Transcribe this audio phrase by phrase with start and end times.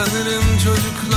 [0.00, 1.09] Kazanırım çocuklarıma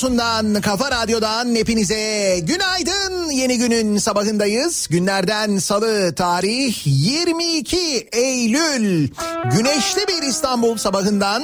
[0.00, 3.30] radyosundan, kafa radyodan hepinize günaydın.
[3.30, 4.86] Yeni günün sabahındayız.
[4.90, 9.08] Günlerden salı tarih 22 Eylül.
[9.56, 11.42] Güneşli bir İstanbul sabahından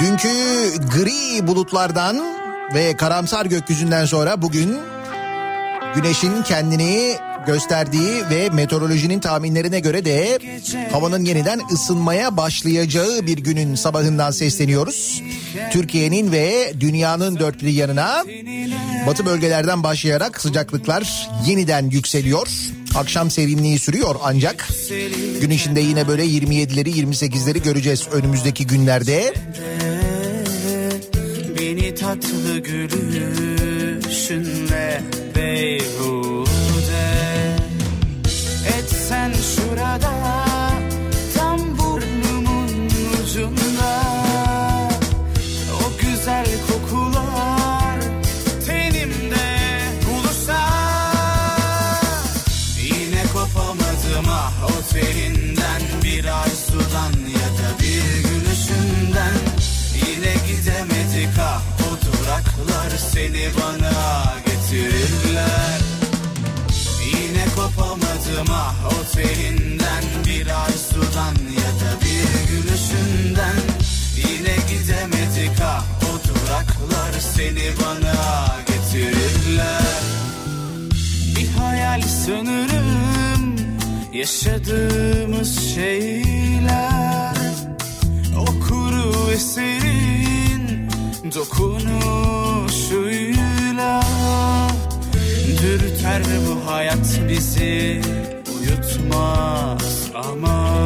[0.00, 0.28] dünkü
[0.96, 2.20] gri bulutlardan
[2.74, 4.78] ve karamsar gökyüzünden sonra bugün
[5.94, 10.38] güneşin kendini gösterdiği ve meteorolojinin tahminlerine göre de
[10.92, 15.22] havanın yeniden ısınmaya başlayacağı bir günün sabahından sesleniyoruz.
[15.72, 18.24] Türkiye'nin ve dünyanın dört bir yanına
[19.06, 22.48] batı bölgelerden başlayarak sıcaklıklar yeniden yükseliyor.
[22.94, 24.68] Akşam serinliği sürüyor ancak
[25.40, 29.34] gün içinde yine böyle 27'leri 28'leri göreceğiz önümüzdeki günlerde.
[31.58, 33.00] Beni tatlı gülüşünle
[35.36, 36.59] beyhude
[41.34, 42.90] tam burnumun
[43.22, 43.92] ucunda.
[45.74, 47.98] O güzel kokular
[48.66, 49.48] tenimde
[50.06, 50.60] buluşsa
[52.82, 54.52] Yine kopamadım ah
[56.20, 59.38] bir arzudan ya da bir gülüşünden
[59.94, 63.79] Yine gidemedik ah o duraklar seni bana
[67.80, 73.60] kopamadım ah o telinden bir arzudan ya da bir gülüşünden.
[74.16, 80.00] Yine gidemedik ah o duraklar seni bana getirirler.
[81.36, 83.56] Bir hayal sanırım
[84.12, 87.36] yaşadığımız şeyler.
[88.38, 90.90] O kuru eserin
[91.34, 94.00] dokunuşuyla
[95.62, 98.00] Dürter bu hayat bizi.
[98.58, 100.80] Uyutmaz ama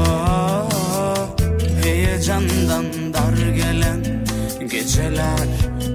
[1.82, 2.84] Heyecandan
[3.14, 4.24] dar gelen
[4.70, 5.48] geceler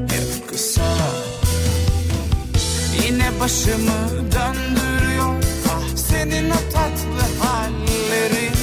[0.10, 0.96] hep kısa.
[3.06, 5.44] Yine başımı döndürüyor.
[5.70, 8.54] Ah senin o tatlı hallerin.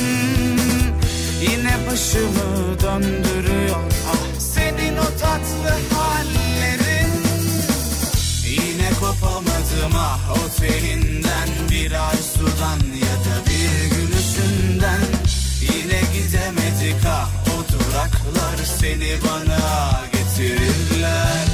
[1.40, 3.80] Yine başımı döndürüyor.
[4.08, 5.95] Ah senin o tatlı hallerin
[10.26, 15.00] kopamadım ah o telinden bir arzudan ya da bir gülüşünden
[15.60, 21.45] Yine gidemedik ah o duraklar seni bana getirirler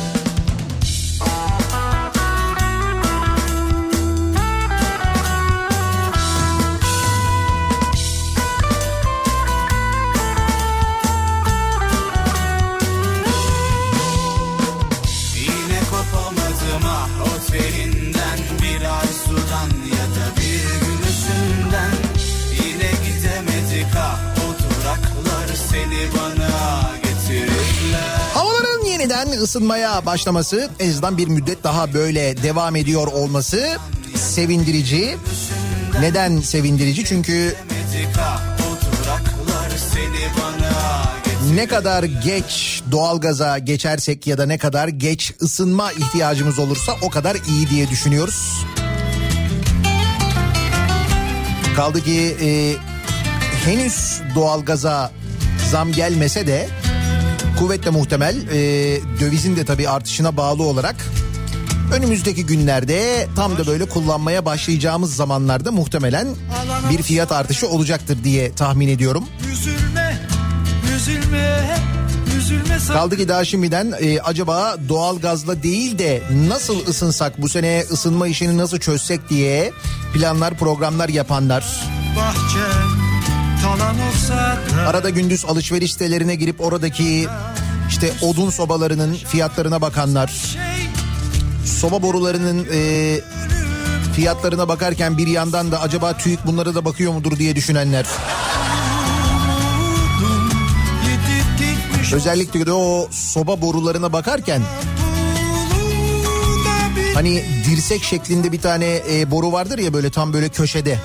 [29.23, 33.79] Yeniden ısınmaya başlaması, en azından bir müddet daha böyle devam ediyor olması
[34.15, 35.17] sevindirici.
[36.01, 37.05] Neden sevindirici?
[37.05, 37.55] Çünkü
[41.55, 47.37] ne kadar geç doğalgaza geçersek ya da ne kadar geç ısınma ihtiyacımız olursa o kadar
[47.49, 48.65] iyi diye düşünüyoruz.
[51.77, 52.75] Kaldı ki e,
[53.65, 55.13] henüz doğalgaza
[55.71, 56.82] zam gelmese de
[57.59, 60.97] kuvvetle muhtemel e, dövizin de tabii artışına bağlı olarak
[61.95, 66.29] önümüzdeki günlerde tam da böyle kullanmaya başlayacağımız zamanlarda muhtemelen
[66.91, 69.25] bir fiyat artışı olacaktır diye tahmin ediyorum.
[69.53, 70.21] Üzülme,
[70.97, 71.63] üzülme.
[72.89, 78.29] Kaldı ki daha şimdiden e, acaba doğal gazla değil de nasıl ısınsak bu sene ısınma
[78.29, 79.73] işini nasıl çözsek diye
[80.15, 81.87] planlar programlar yapanlar.
[82.17, 83.02] Bahçem
[84.87, 87.27] Arada gündüz alışveriş sitelerine girip oradaki
[87.89, 90.57] işte odun sobalarının fiyatlarına bakanlar.
[91.65, 93.21] Soba borularının e,
[94.17, 98.07] fiyatlarına bakarken bir yandan da acaba TÜİK bunlara da bakıyor mudur diye düşünenler.
[102.15, 104.63] Özellikle de o soba borularına bakarken
[107.15, 110.99] hani dirsek şeklinde bir tane e, boru vardır ya böyle tam böyle köşede.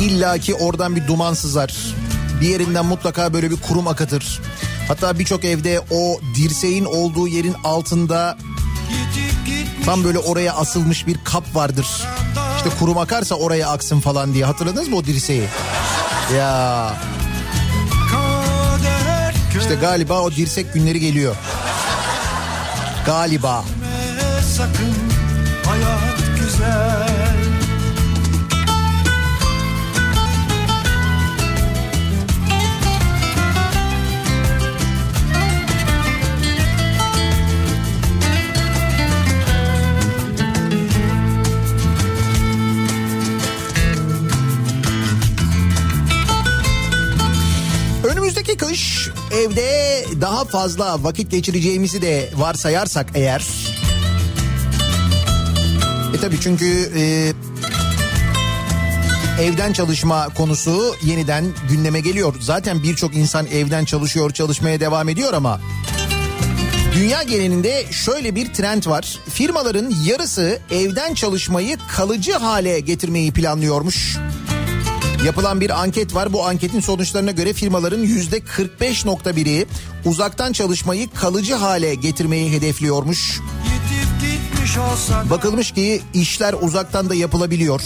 [0.00, 1.94] İlla ki oradan bir duman sızar.
[2.40, 4.40] Bir yerinden mutlaka böyle bir kurum akıtır.
[4.88, 8.38] Hatta birçok evde o dirseğin olduğu yerin altında
[9.84, 11.86] tam böyle oraya asılmış bir kap vardır.
[12.56, 14.44] İşte kurum akarsa oraya aksın falan diye.
[14.44, 15.44] Hatırladınız mı o dirseği?
[16.36, 16.94] Ya
[19.58, 21.36] işte galiba o dirsek günleri geliyor.
[23.06, 23.64] Galiba.
[24.56, 24.94] sakın
[25.66, 27.11] hayat güzel
[48.68, 53.46] kış evde daha fazla vakit geçireceğimizi de varsayarsak eğer...
[56.14, 57.32] E tabii çünkü e,
[59.42, 62.34] evden çalışma konusu yeniden gündeme geliyor.
[62.40, 65.60] Zaten birçok insan evden çalışıyor, çalışmaya devam ediyor ama...
[66.94, 69.18] Dünya genelinde şöyle bir trend var.
[69.28, 74.18] Firmaların yarısı evden çalışmayı kalıcı hale getirmeyi planlıyormuş.
[75.24, 76.32] Yapılan bir anket var.
[76.32, 79.66] Bu anketin sonuçlarına göre firmaların yüzde 45.1'i
[80.04, 83.40] uzaktan çalışmayı kalıcı hale getirmeyi hedefliyormuş.
[85.30, 87.80] Bakılmış ki işler uzaktan da yapılabiliyor.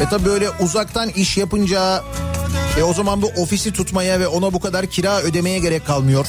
[0.00, 2.04] E tabi böyle uzaktan iş yapınca
[2.78, 6.26] e o zaman bu ofisi tutmaya ve ona bu kadar kira ödemeye gerek kalmıyor.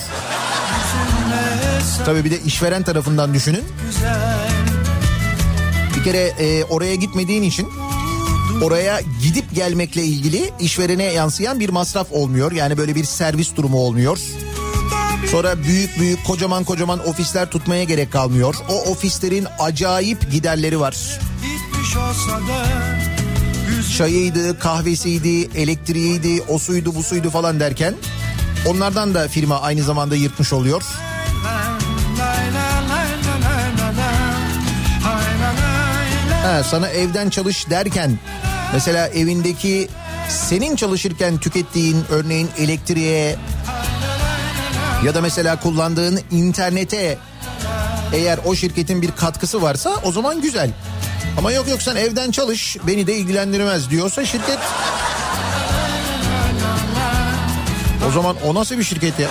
[2.05, 3.63] Tabii bir de işveren tarafından düşünün.
[3.85, 4.60] güzel
[6.01, 7.69] Bir kere e, oraya gitmediğin için
[8.61, 12.51] oraya gidip gelmekle ilgili işverene yansıyan bir masraf olmuyor.
[12.51, 14.17] Yani böyle bir servis durumu olmuyor.
[15.31, 18.55] Sonra büyük büyük kocaman kocaman ofisler tutmaya gerek kalmıyor.
[18.69, 21.19] O ofislerin acayip giderleri var.
[23.97, 27.95] Çayıydı, kahvesiydi, elektriğiydi, o suydu, bu suydu falan derken
[28.67, 30.83] onlardan da firma aynı zamanda yırtmış oluyor.
[36.43, 38.19] Ha, sana evden çalış derken
[38.73, 39.87] mesela evindeki
[40.29, 43.35] senin çalışırken tükettiğin örneğin elektriğe
[45.05, 47.17] Ya da mesela kullandığın internete
[48.13, 50.71] eğer o şirketin bir katkısı varsa o zaman güzel.
[51.37, 54.59] Ama yok yok sen evden çalış beni de ilgilendirmez diyorsa şirket...
[58.09, 59.29] O zaman o nasıl bir şirket ya?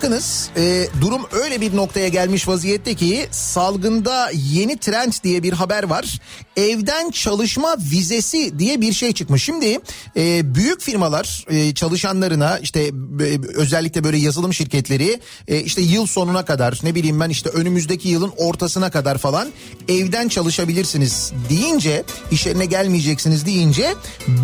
[0.00, 5.82] Bakınız e, durum öyle bir noktaya gelmiş vaziyette ki salgında yeni trend diye bir haber
[5.82, 6.20] var.
[6.56, 9.44] Evden çalışma vizesi diye bir şey çıkmış.
[9.44, 9.78] Şimdi
[10.16, 16.44] e, büyük firmalar e, çalışanlarına işte e, özellikle böyle yazılım şirketleri e, işte yıl sonuna
[16.44, 19.48] kadar ne bileyim ben işte önümüzdeki yılın ortasına kadar falan
[19.88, 23.94] evden çalışabilirsiniz deyince iş yerine gelmeyeceksiniz deyince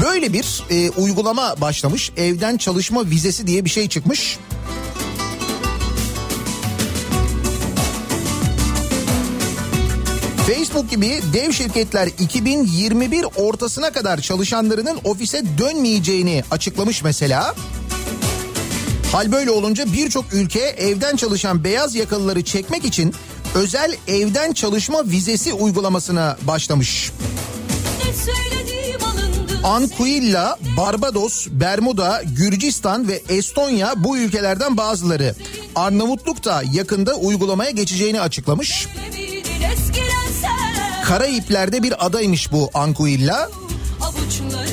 [0.04, 2.12] böyle bir e, uygulama başlamış.
[2.16, 4.38] Evden çalışma vizesi diye bir şey çıkmış.
[10.46, 17.54] Facebook gibi dev şirketler 2021 ortasına kadar çalışanlarının ofise dönmeyeceğini açıklamış mesela.
[19.12, 23.14] Hal böyle olunca birçok ülke evden çalışan beyaz yakalıları çekmek için
[23.54, 27.12] özel evden çalışma vizesi uygulamasına başlamış.
[29.64, 35.34] Anquilla, Barbados, Bermuda, Gürcistan ve Estonya bu ülkelerden bazıları.
[35.74, 38.86] Arnavutluk da yakında uygulamaya geçeceğini açıklamış.
[41.04, 43.50] Karayipler'de bir adaymış bu Anquilla.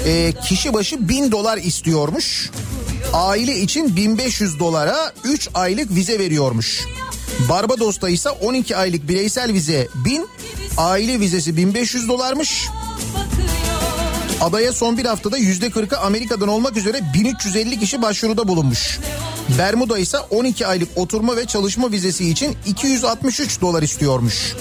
[0.05, 2.51] E, kişi başı bin dolar istiyormuş.
[3.13, 6.81] Aile için 1500 dolara 3 aylık vize veriyormuş.
[7.49, 10.27] Barbados'ta ise 12 aylık bireysel vize 1000,
[10.77, 12.67] aile vizesi 1500 dolarmış.
[14.41, 18.99] Adaya son bir haftada yüzde 40'ı Amerika'dan olmak üzere 1350 kişi başvuruda bulunmuş.
[19.57, 24.55] Bermuda ise 12 aylık oturma ve çalışma vizesi için 263 dolar istiyormuş.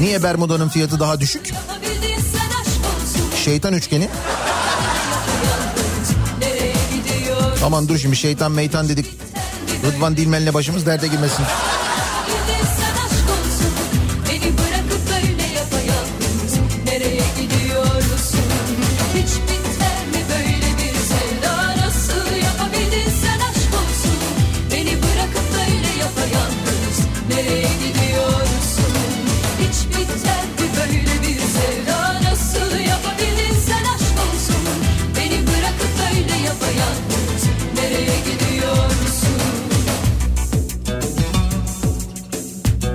[0.00, 1.50] Niye Bermuda'nın fiyatı daha düşük?
[3.44, 4.08] Şeytan üçgeni.
[7.64, 9.06] Aman dur şimdi şeytan meytan dedik.
[9.86, 11.44] Rıdvan Dilmen'le başımız derde girmesin.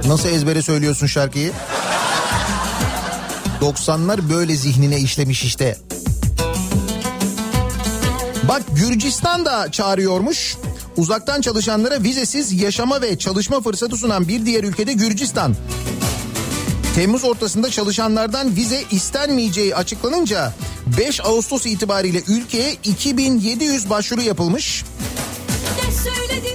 [0.08, 1.52] Nasıl ezbere söylüyorsun şarkıyı?
[3.62, 5.78] 90'lar böyle zihnine işlemiş işte.
[8.48, 10.58] Bak Gürcistan da çağırıyormuş.
[10.98, 15.56] Uzaktan çalışanlara vizesiz yaşama ve çalışma fırsatı sunan bir diğer ülkede Gürcistan.
[16.96, 20.54] Temmuz ortasında çalışanlardan vize istenmeyeceği açıklanınca
[20.98, 24.84] 5 Ağustos itibariyle ülkeye 2700 başvuru yapılmış.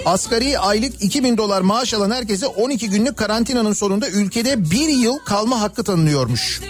[0.07, 5.61] Asgari aylık 2000 dolar maaş alan herkese 12 günlük karantinanın sonunda ülkede bir yıl kalma
[5.61, 6.61] hakkı tanınıyormuş.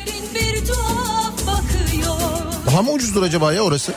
[2.66, 3.92] Daha mı ucuzdur acaba ya orası?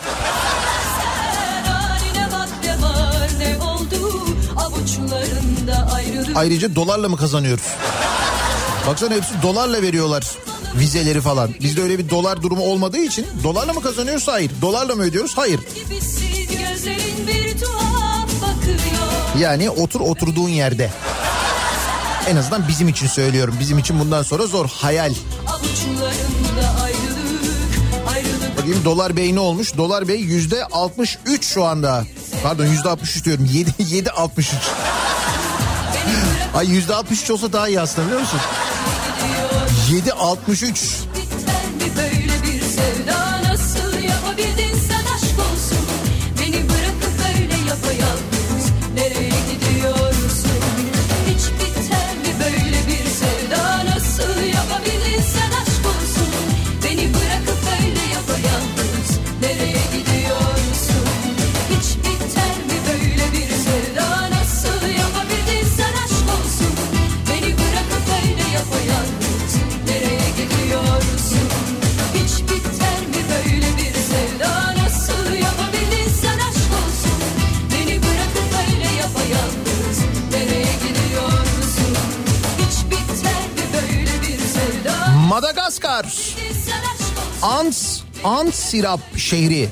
[6.36, 7.65] Ayrıca dolarla mı kazanıyoruz?
[8.88, 10.24] Baksana hepsi dolarla veriyorlar
[10.75, 11.50] vizeleri falan.
[11.62, 14.27] Bizde öyle bir dolar durumu olmadığı için dolarla mı kazanıyoruz?
[14.27, 14.51] Hayır.
[14.62, 15.38] Dolarla mı ödüyoruz?
[15.38, 15.60] Hayır.
[19.39, 20.89] Yani otur oturduğun yerde.
[22.27, 23.56] En azından bizim için söylüyorum.
[23.60, 24.70] Bizim için bundan sonra zor.
[24.70, 25.13] Hayal.
[28.58, 29.77] Bakayım dolar bey ne olmuş?
[29.77, 32.06] Dolar bey yüzde 63 şu anda.
[32.44, 33.50] Pardon yüzde 63 diyorum.
[33.54, 34.56] 7, 7 63.
[36.56, 38.39] Ay yüzde 63 olsa daha iyi aslında biliyor musun?
[39.92, 40.80] 7 63.
[87.45, 87.65] Madagaskar.
[87.65, 89.69] Ant, Ant Sirap şehri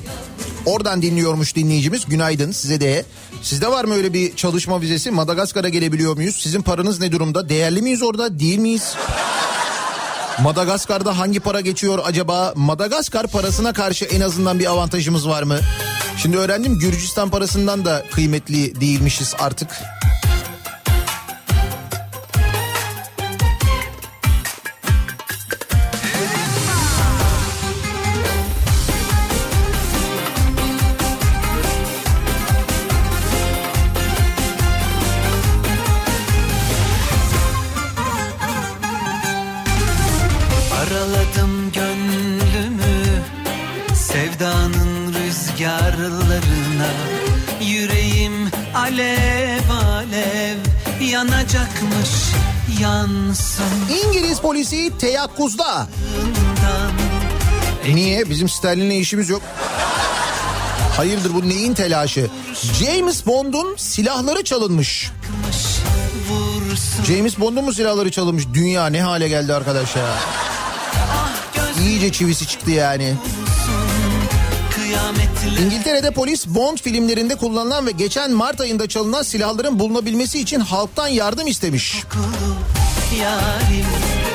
[0.66, 2.04] Oradan dinliyormuş dinleyicimiz.
[2.06, 3.04] Günaydın size de.
[3.42, 5.10] Sizde var mı öyle bir çalışma vizesi?
[5.10, 6.36] Madagaskar'a gelebiliyor muyuz?
[6.36, 7.48] Sizin paranız ne durumda?
[7.48, 8.38] Değerli miyiz orada?
[8.38, 8.94] Değil miyiz?
[10.42, 12.52] Madagaskar'da hangi para geçiyor acaba?
[12.56, 15.58] Madagaskar parasına karşı en azından bir avantajımız var mı?
[16.16, 19.68] Şimdi öğrendim Gürcistan parasından da kıymetli değilmişiz artık.
[51.74, 52.10] Yanacakmış
[52.80, 53.64] yansın
[54.04, 55.88] İngiliz polisi teyakkuzda.
[57.94, 58.30] Niye?
[58.30, 59.42] Bizim Sterlin'le işimiz yok.
[60.96, 62.30] Hayırdır bu neyin telaşı?
[62.54, 65.10] James Bond'un silahları çalınmış.
[67.06, 68.44] James Bond'un mu silahları çalınmış?
[68.54, 70.06] Dünya ne hale geldi arkadaş ya.
[71.54, 73.14] göz İyice çivisi çıktı yani.
[75.62, 81.46] İngiltere'de polis Bond filmlerinde kullanılan ve geçen Mart ayında çalınan silahların bulunabilmesi için halktan yardım
[81.46, 82.02] istemiş.
[82.12, 82.56] kulu
[83.22, 83.86] yarim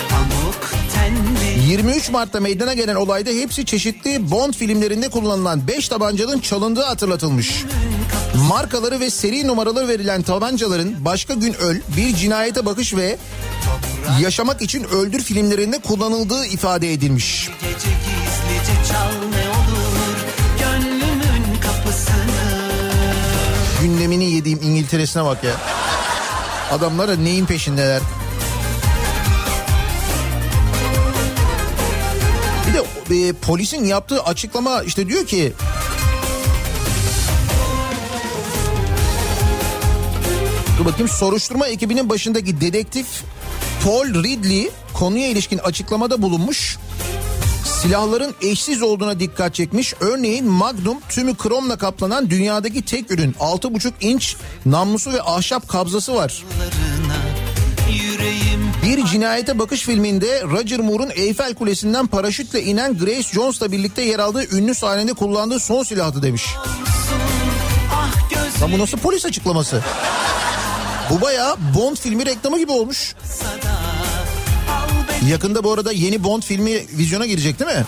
[0.10, 6.84] pamuk tenli 23 Mart'ta meydana gelen olayda hepsi çeşitli Bond filmlerinde kullanılan 5 tabancanın çalındığı
[6.84, 7.64] hatırlatılmış.
[8.50, 13.18] Markaları ve seri numaraları verilen tabancaların Başka Gün Öl, Bir Cinayete Bakış ve
[14.22, 17.50] Yaşamak için Öldür filmlerinde kullanıldığı ifade edilmiş.
[17.62, 19.49] Gece gizlice çal
[24.20, 25.56] Gündemini yediğim İngiltere'sine bak ya.
[26.72, 28.02] Adamlar da neyin peşindeler?
[32.68, 35.54] Bir de e, polisin yaptığı açıklama işte diyor ki
[40.78, 43.08] Dur bakayım soruşturma ekibinin başındaki dedektif
[43.84, 46.78] Paul Ridley konuya ilişkin açıklamada bulunmuş.
[47.82, 49.94] Silahların eşsiz olduğuna dikkat çekmiş.
[50.00, 56.44] Örneğin Magnum tümü kromla kaplanan dünyadaki tek ürün 6,5 inç namlusu ve ahşap kabzası var.
[58.84, 64.56] Bir cinayete bakış filminde Roger Moore'un Eyfel Kulesi'nden paraşütle inen Grace Jones'la birlikte yer aldığı
[64.58, 66.44] ünlü sahnede kullandığı son silahtı demiş.
[67.94, 69.82] ah bu nasıl polis açıklaması?
[71.10, 73.16] Bu bayağı Bond filmi reklamı gibi olmuş.
[73.24, 73.79] beni
[75.28, 77.86] Yakında bu arada yeni Bond filmi vizyona girecek değil mi?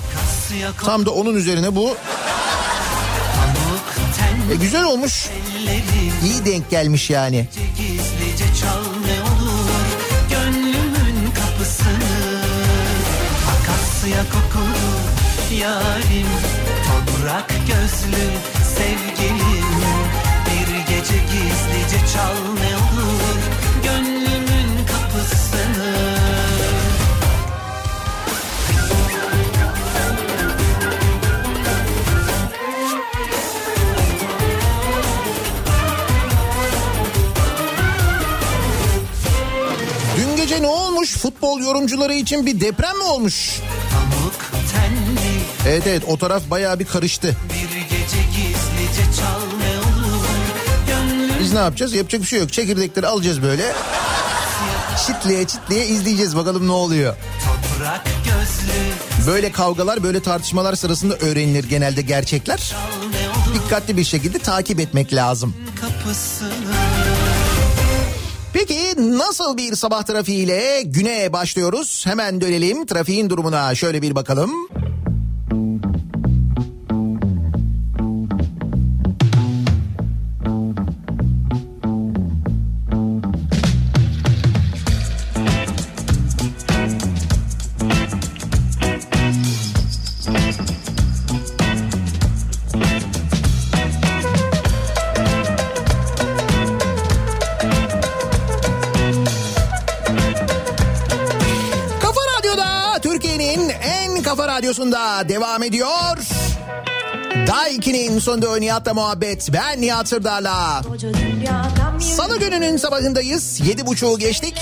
[0.86, 1.96] Tam da onun üzerine bu.
[4.52, 5.30] E, güzel olmuş.
[6.24, 7.48] İyi denk gelmiş yani.
[15.60, 16.28] yarim
[16.88, 18.26] toprak gözlü
[18.76, 19.66] sevgilim
[20.46, 22.81] bir gece gizlice çal ne olur
[41.02, 41.18] olmuş?
[41.18, 43.60] Futbol yorumcuları için bir deprem mi olmuş?
[45.68, 47.36] Evet evet o taraf bayağı bir karıştı.
[51.40, 51.94] Biz ne yapacağız?
[51.94, 52.54] Yapacak bir şey yok.
[52.54, 53.74] Çekirdekleri alacağız böyle.
[55.08, 57.16] Çitleye çitleye izleyeceğiz bakalım ne oluyor.
[59.28, 62.76] Böyle kavgalar böyle tartışmalar sırasında öğrenilir genelde gerçekler.
[63.54, 65.56] Dikkatli bir şekilde takip etmek lazım.
[65.82, 66.61] kapısını
[68.54, 72.06] Peki nasıl bir sabah trafiğiyle güne başlıyoruz?
[72.06, 74.52] Hemen dönelim trafiğin durumuna şöyle bir bakalım.
[105.62, 106.18] Devam ediyor.
[107.48, 109.50] Daiki'nin sonunda Nihat'la muhabbet.
[109.54, 110.82] Ben Nihat Sırdar'la.
[112.00, 113.60] Salı gününün sabahındayız.
[113.68, 114.62] Yedi buçuğu geçtik.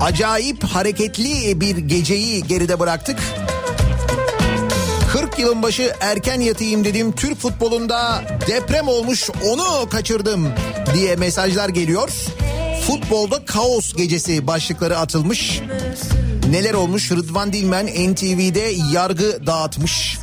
[0.00, 3.18] Acayip hareketli bir geceyi geride bıraktık.
[5.12, 7.12] 40 yılın başı erken yatayım dedim.
[7.12, 10.48] Türk futbolunda deprem olmuş onu kaçırdım
[10.94, 12.10] diye mesajlar geliyor.
[12.86, 15.60] Futbolda kaos gecesi başlıkları atılmış.
[16.50, 17.10] Neler olmuş?
[17.10, 20.18] Rıdvan Dilmen NTV'de yargı dağıtmış.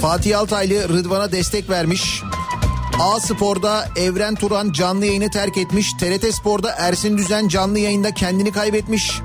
[0.00, 2.22] Fatih Altaylı Rıdvan'a destek vermiş.
[3.00, 5.92] A Spor'da Evren Turan canlı yayını terk etmiş.
[5.92, 9.20] TRT Spor'da Ersin Düzen canlı yayında kendini kaybetmiş.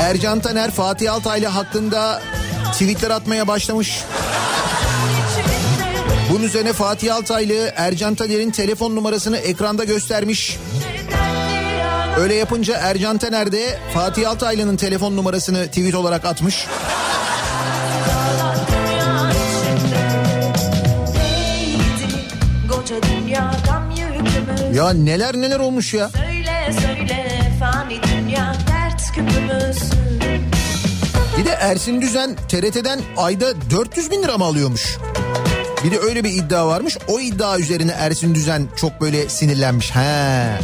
[0.00, 2.22] Ercan Taner Fatih Altaylı hakkında
[2.72, 4.04] tweetler atmaya başlamış.
[6.32, 10.58] Bunun üzerine Fatih Altaylı Ercan Taner'in telefon numarasını ekranda göstermiş.
[12.16, 16.66] Öyle yapınca Ercan Taner de Fatih Altaylı'nın telefon numarasını tweet olarak atmış.
[24.74, 26.08] Ya neler neler olmuş ya.
[26.08, 29.78] Söyle söyle fani dünya dert küpümüz
[31.38, 34.98] Bir de Ersin Düzen TRT'den ayda 400 bin lira mı alıyormuş?
[35.84, 36.98] Bir de öyle bir iddia varmış.
[37.08, 39.90] O iddia üzerine Ersin Düzen çok böyle sinirlenmiş.
[39.90, 40.58] He.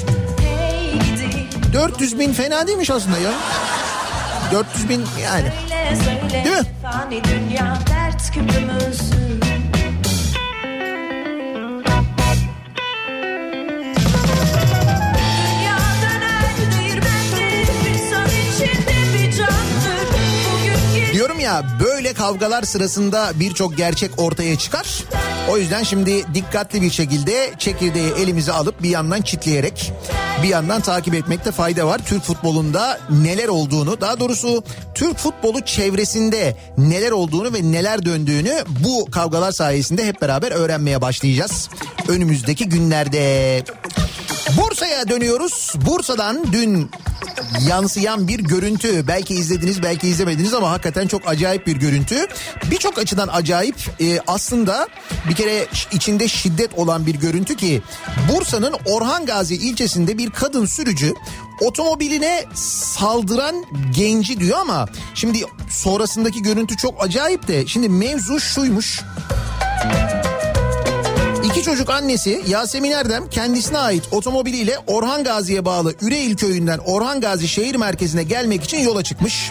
[1.74, 3.32] Hey gidi 400 bin fena değilmiş aslında ya.
[4.52, 5.52] 400 bin yani.
[6.04, 6.62] söyle Değil mi?
[7.10, 7.78] Dünya
[21.12, 25.04] Diyorum ya böyle kavgalar sırasında birçok gerçek ortaya çıkar.
[25.50, 29.92] O yüzden şimdi dikkatli bir şekilde çekirdeği elimize alıp bir yandan çitleyerek
[30.42, 32.00] bir yandan takip etmekte fayda var.
[32.06, 39.10] Türk futbolunda neler olduğunu daha doğrusu Türk futbolu çevresinde neler olduğunu ve neler döndüğünü bu
[39.10, 41.68] kavgalar sayesinde hep beraber öğrenmeye başlayacağız.
[42.08, 43.62] Önümüzdeki günlerde.
[44.52, 45.72] Bursa'ya dönüyoruz.
[45.86, 46.90] Bursa'dan dün
[47.68, 49.08] yansıyan bir görüntü.
[49.08, 52.26] Belki izlediniz belki izlemediniz ama hakikaten çok acayip bir görüntü.
[52.70, 54.88] Birçok açıdan acayip Ee, aslında
[55.28, 57.82] bir kere içinde şiddet olan bir görüntü ki
[58.32, 61.14] Bursa'nın Orhan Gazi ilçesinde bir kadın sürücü
[61.60, 69.00] otomobiline saldıran genci diyor ama şimdi sonrasındaki görüntü çok acayip de şimdi mevzu şuymuş.
[71.64, 77.74] Çocuk annesi Yasemin Erdem kendisine ait otomobiliyle Orhan Gazi'ye bağlı Üreil köyünden Orhan Gazi şehir
[77.74, 79.50] merkezine gelmek için yola çıkmış.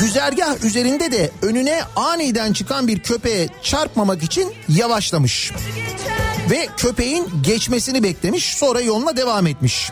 [0.00, 5.52] Güzergah üzerinde de önüne aniden çıkan bir köpeğe çarpmamak için yavaşlamış.
[6.50, 9.90] Ve köpeğin geçmesini beklemiş sonra yoluna devam etmiş.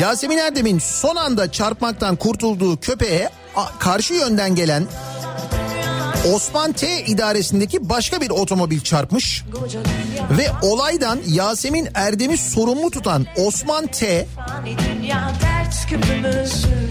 [0.00, 3.30] Yasemin Erdem'in son anda çarpmaktan kurtulduğu köpeğe
[3.78, 4.86] karşı yönden gelen
[6.24, 9.44] Osman T idaresindeki başka bir otomobil çarpmış
[10.30, 14.26] ve olaydan Yasemin Erdem'i sorumlu tutan Osman T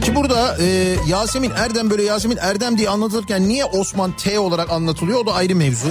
[0.01, 5.19] ki burada e, Yasemin Erdem böyle Yasemin Erdem diye anlatılırken niye Osman T olarak anlatılıyor
[5.19, 5.87] o da ayrı mevzu.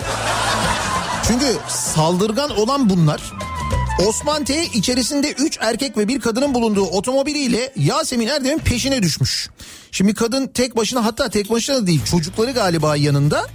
[1.28, 3.32] Çünkü saldırgan olan bunlar.
[3.98, 9.50] Osman T içerisinde 3 erkek ve bir kadının bulunduğu otomobiliyle Yasemin Erdem'in peşine düşmüş.
[9.90, 13.46] Şimdi kadın tek başına hatta tek başına da değil çocukları galiba yanında.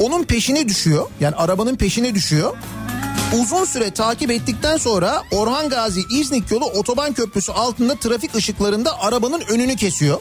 [0.00, 1.10] Onun peşine düşüyor.
[1.20, 2.56] Yani arabanın peşine düşüyor.
[3.40, 9.40] Uzun süre takip ettikten sonra Orhan Gazi İznik yolu otoban köprüsü altında trafik ışıklarında arabanın
[9.48, 10.20] önünü kesiyor.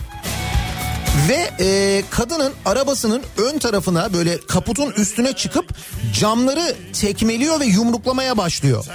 [1.29, 5.65] Ve e, kadının arabasının ön tarafına böyle kaputun üstüne çıkıp
[6.13, 8.86] camları tekmeliyor ve yumruklamaya başlıyor.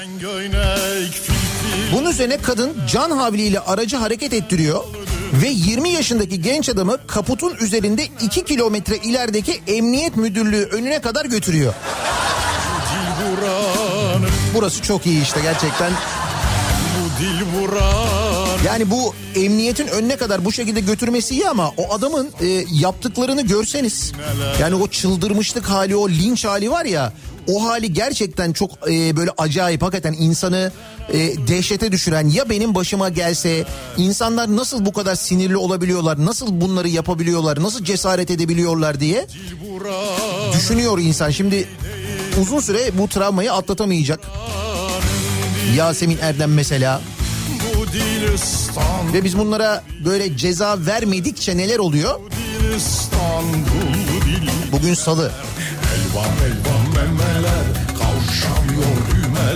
[1.93, 4.85] Bunun üzerine kadın can havliyle aracı hareket ettiriyor
[5.33, 11.75] ve 20 yaşındaki genç adamı kaputun üzerinde 2 kilometre ilerideki emniyet müdürlüğü önüne kadar götürüyor.
[14.55, 15.93] Burası çok iyi işte gerçekten.
[16.95, 18.18] bu dil vuran
[18.67, 24.13] Yani bu emniyetin önüne kadar bu şekilde götürmesi iyi ama o adamın e, yaptıklarını görseniz.
[24.61, 27.13] Yani o çıldırmışlık hali o linç hali var ya
[27.49, 30.73] o hali gerçekten çok e, böyle acayip hakikaten insanı
[31.13, 31.19] e,
[31.49, 33.65] dehşete düşüren ya benim başıma gelse
[33.97, 39.27] insanlar nasıl bu kadar sinirli olabiliyorlar nasıl bunları yapabiliyorlar nasıl cesaret edebiliyorlar diye
[40.53, 41.31] düşünüyor insan.
[41.31, 41.69] Şimdi
[42.41, 44.21] uzun süre bu travmayı atlatamayacak.
[45.77, 47.01] Yasemin Erdem mesela
[49.13, 52.21] ve biz bunlara böyle ceza vermedikçe neler oluyor?
[54.73, 55.33] Bugün salı.
[55.95, 57.09] Elvan elvan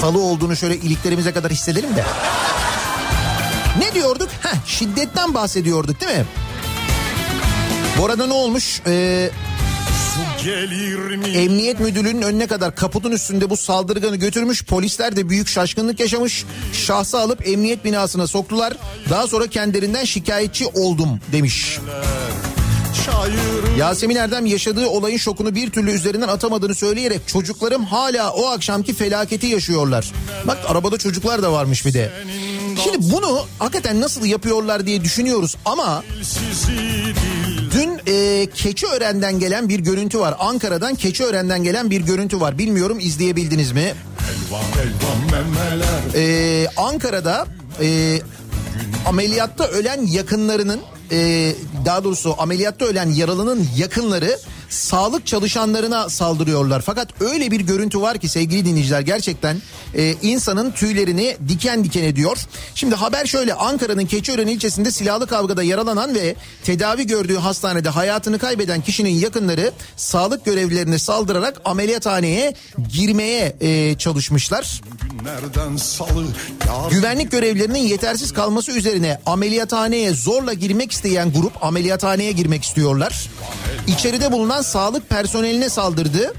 [0.00, 2.04] Salı olduğunu şöyle iliklerimize kadar hissedelim de.
[3.78, 4.28] Ne diyorduk?
[4.42, 6.24] Heh, şiddetten bahsediyorduk değil mi?
[7.98, 8.80] Bu arada ne olmuş?
[8.86, 9.30] Ee?
[11.34, 14.64] Emniyet müdürlüğünün önüne kadar kaputun üstünde bu saldırganı götürmüş.
[14.64, 16.44] Polisler de büyük şaşkınlık yaşamış.
[16.72, 18.72] Şahsı alıp emniyet binasına soktular.
[19.10, 21.78] Daha sonra kendilerinden şikayetçi oldum demiş.
[21.78, 22.49] Şair
[23.78, 29.46] Yasemin Erdem yaşadığı olayın şokunu bir türlü üzerinden atamadığını söyleyerek çocuklarım hala o akşamki felaketi
[29.46, 30.12] yaşıyorlar.
[30.46, 32.12] Bak arabada çocuklar da varmış bir de.
[32.84, 36.02] Şimdi bunu hakikaten nasıl yapıyorlar diye düşünüyoruz ama
[37.74, 40.34] dün e, Keçiören'den gelen bir görüntü var.
[40.38, 42.58] Ankara'dan Keçiören'den gelen bir görüntü var.
[42.58, 43.94] Bilmiyorum izleyebildiniz mi?
[46.14, 47.46] Ee, Ankara'da
[47.82, 48.18] e,
[49.06, 50.80] ameliyatta ölen yakınlarının
[51.12, 51.52] e,
[51.84, 54.38] daha doğrusu ameliyatta ölen yaralının yakınları
[54.70, 56.82] sağlık çalışanlarına saldırıyorlar.
[56.86, 59.62] Fakat öyle bir görüntü var ki sevgili dinleyiciler gerçekten
[59.94, 62.38] e, insanın tüylerini diken diken ediyor.
[62.74, 68.80] Şimdi haber şöyle Ankara'nın Keçiören ilçesinde silahlı kavgada yaralanan ve tedavi gördüğü hastanede hayatını kaybeden
[68.80, 72.54] kişinin yakınları sağlık görevlilerine saldırarak ameliyathaneye
[72.92, 74.80] girmeye e, çalışmışlar.
[75.76, 76.90] Salı.
[76.90, 83.28] Güvenlik görevlilerinin yetersiz kalması üzerine ameliyathaneye zorla girmek isteyen grup ameliyathaneye girmek istiyorlar.
[83.86, 86.34] İçeride bulunan sağlık personeline saldırdı.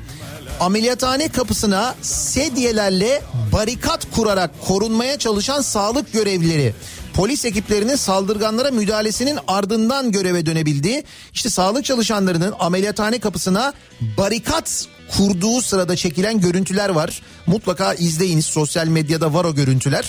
[0.60, 3.22] Ameliyathane kapısına sedyelerle
[3.54, 6.74] barikat kurarak korunmaya çalışan sağlık görevlileri
[7.14, 11.04] polis ekiplerinin saldırganlara müdahalesinin ardından göreve dönebildi.
[11.34, 13.74] İşte sağlık çalışanlarının ameliyathane kapısına
[14.18, 17.22] barikat kurduğu sırada çekilen görüntüler var.
[17.48, 20.06] Mutlaka izleyiniz sosyal medyada var o görüntüler.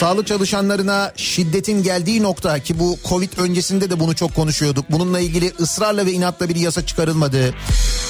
[0.00, 4.84] Sağlık çalışanlarına şiddetin geldiği nokta ki bu Covid öncesinde de bunu çok konuşuyorduk.
[4.90, 7.54] Bununla ilgili ısrarla ve inatla bir yasa çıkarılmadı.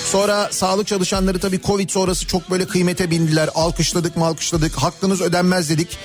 [0.05, 3.51] Sonra sağlık çalışanları tabii Covid sonrası çok böyle kıymete bindiler.
[3.55, 4.75] Alkışladık mı alkışladık.
[4.75, 5.99] Hakkınız ödenmez dedik.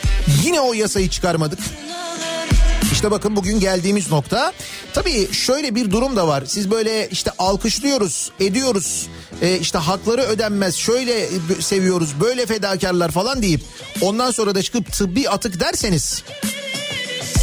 [0.44, 1.60] Yine o yasayı çıkarmadık.
[2.94, 4.54] İşte bakın bugün geldiğimiz nokta.
[4.94, 6.44] Tabii şöyle bir durum da var.
[6.48, 9.08] Siz böyle işte alkışlıyoruz, ediyoruz.
[9.42, 11.30] E, işte hakları ödenmez, şöyle
[11.60, 13.62] seviyoruz, böyle fedakarlar falan deyip
[14.02, 16.24] ondan sonra da çıkıp tıbbi atık derseniz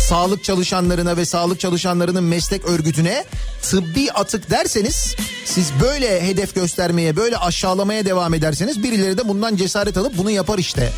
[0.08, 3.24] sağlık çalışanlarına ve sağlık çalışanlarının meslek örgütüne
[3.62, 9.96] tıbbi atık derseniz siz böyle hedef göstermeye böyle aşağılamaya devam ederseniz birileri de bundan cesaret
[9.96, 10.92] alıp bunu yapar işte.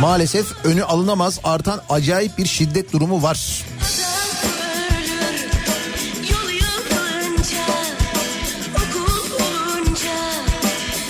[0.00, 3.64] Maalesef önü alınamaz artan acayip bir şiddet durumu var.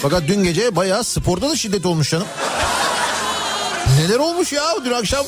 [0.02, 2.26] Fakat dün gece bayağı sporda da şiddet olmuş canım.
[3.98, 5.26] Neler olmuş ya dün akşam?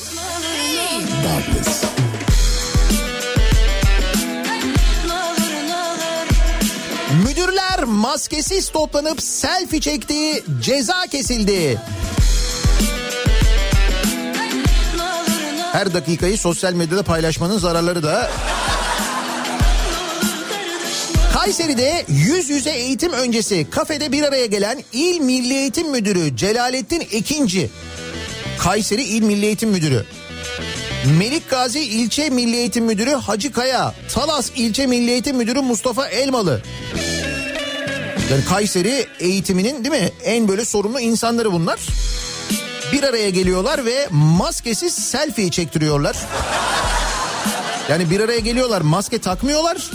[7.27, 11.81] Müdürler maskesiz toplanıp selfie çekti, ceza kesildi.
[15.73, 18.31] Her dakikayı sosyal medyada paylaşmanın zararları da
[21.35, 27.71] Kayseri'de yüz yüze eğitim öncesi kafede bir araya gelen İl Milli Eğitim Müdürü Celalettin Ekinci.
[28.59, 30.05] Kayseri İl Milli Eğitim Müdürü.
[31.19, 33.95] Melik Gazi İlçe Milli Eğitim Müdürü Hacı Kaya.
[34.15, 36.63] Talas İlçe Milli Eğitim Müdürü Mustafa Elmalı.
[38.31, 41.81] Yani Kayseri eğitiminin değil mi en böyle sorumlu insanları bunlar.
[42.93, 46.17] Bir araya geliyorlar ve maskesiz selfie çektiriyorlar.
[47.89, 49.91] Yani bir araya geliyorlar maske takmıyorlar.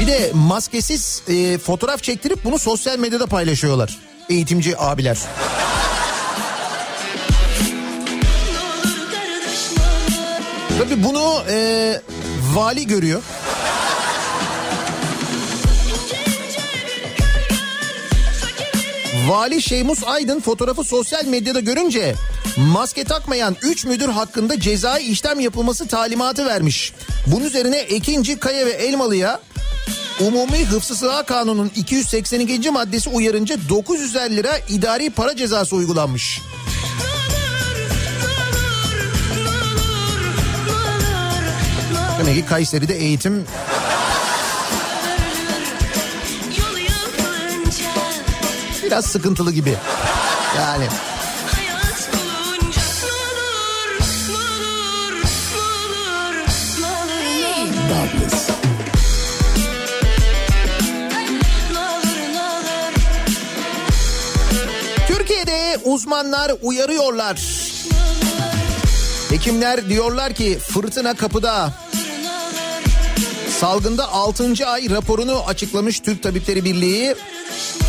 [0.00, 3.98] Bir de maskesiz e, fotoğraf çektirip bunu sosyal medyada paylaşıyorlar.
[4.28, 5.18] Eğitimci abiler.
[10.78, 12.00] Tabii bunu e,
[12.54, 13.22] vali görüyor.
[19.28, 22.14] Vali Şeymus Aydın fotoğrafı sosyal medyada görünce
[22.56, 26.92] maske takmayan 3 müdür hakkında cezai işlem yapılması talimatı vermiş.
[27.26, 29.40] Bunun üzerine Ekinci, Kaya ve Elmalı'ya
[30.20, 32.70] Umumi Hıfzı Sıha Kanunu'nun 282.
[32.70, 36.40] maddesi uyarınca 950 lira idari para cezası uygulanmış.
[42.18, 43.44] Demek ki Kayseri'de eğitim
[61.72, 62.94] Ne olur, ne olur.
[65.08, 67.40] Türkiye'de uzmanlar uyarıyorlar.
[69.28, 71.72] Hekimler diyorlar ki fırtına kapıda.
[73.60, 74.66] Salgında 6.
[74.66, 77.16] ay raporunu açıklamış Türk Tabipleri Birliği.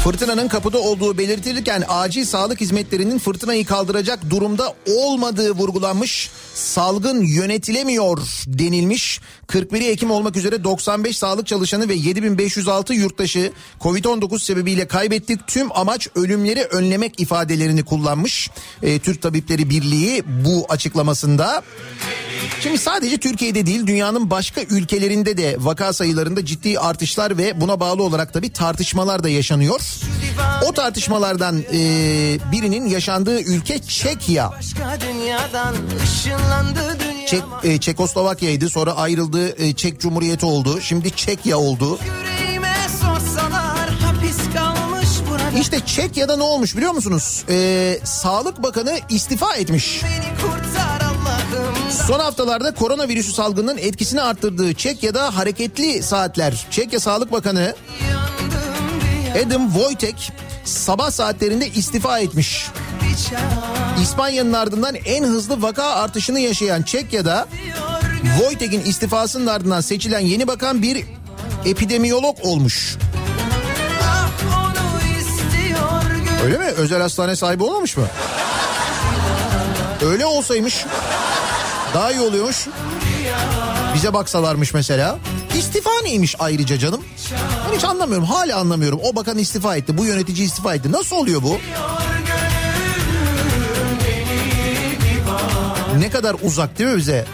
[0.04, 6.30] Fırtınanın kapıda olduğu belirtilirken acil sağlık hizmetlerinin fırtınayı kaldıracak durumda olmadığı vurgulanmış.
[6.54, 9.22] Salgın yönetilemiyor denilmiş.
[9.48, 15.48] 41 Ekim olmak üzere 95 sağlık çalışanı ve 7506 yurttaşı Covid-19 sebebiyle kaybettik.
[15.48, 18.50] Tüm amaç ölümleri önlemek ifadelerini kullanmış.
[18.84, 21.64] Ee, Türk Tabipleri Birliği bu açıklamasında.
[22.60, 28.04] Şimdi sadece Türkiye'de değil dünyanın başka ülkelerinde de vaka sayılarında ciddi artışlar ve buna bağlı
[28.04, 29.82] olarak tabii tartışmalar da yaşanıyor.
[30.66, 31.78] O tartışmalardan e,
[32.52, 34.52] birinin yaşandığı ülke Çekya.
[37.28, 42.00] Çek, e, Çekoslovakya'ydı sonra ayrıldı e, Çek Cumhuriyeti oldu şimdi Çekya oldu.
[45.60, 47.44] İşte Çekya'da ne olmuş biliyor musunuz?
[47.50, 50.02] E, Sağlık Bakanı istifa etmiş.
[50.04, 50.81] Beni kurtar
[51.91, 56.65] Son haftalarda koronavirüsü salgının etkisini arttırdığı Çekya'da hareketli saatler.
[56.71, 57.75] Çekya Sağlık Bakanı
[59.45, 60.32] Adam Wojtek
[60.65, 62.67] sabah saatlerinde istifa etmiş.
[64.01, 67.47] İspanya'nın ardından en hızlı vaka artışını yaşayan Çekya'da
[68.39, 71.06] Wojtek'in istifasının ardından seçilen yeni bakan bir
[71.65, 72.97] epidemiyolog olmuş.
[76.45, 76.65] Öyle mi?
[76.65, 78.06] Özel hastane sahibi olmamış mı?
[80.06, 80.86] Öyle olsaymış
[81.93, 82.67] daha iyi oluyormuş.
[83.95, 85.19] Bize baksalarmış mesela.
[85.58, 87.01] İstifa neymiş ayrıca canım?
[87.71, 88.25] Ben hiç anlamıyorum.
[88.27, 88.99] Hala anlamıyorum.
[89.04, 89.97] O bakan istifa etti.
[89.97, 90.91] Bu yönetici istifa etti.
[90.91, 91.58] Nasıl oluyor bu?
[95.99, 97.25] Ne kadar uzak değil mi bize?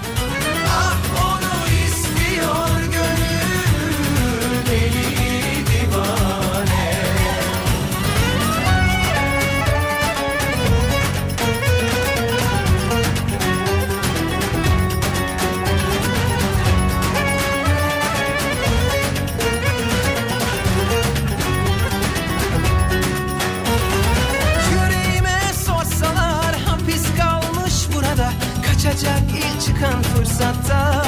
[28.98, 31.04] Kaçacak ilk çıkan fırsatta.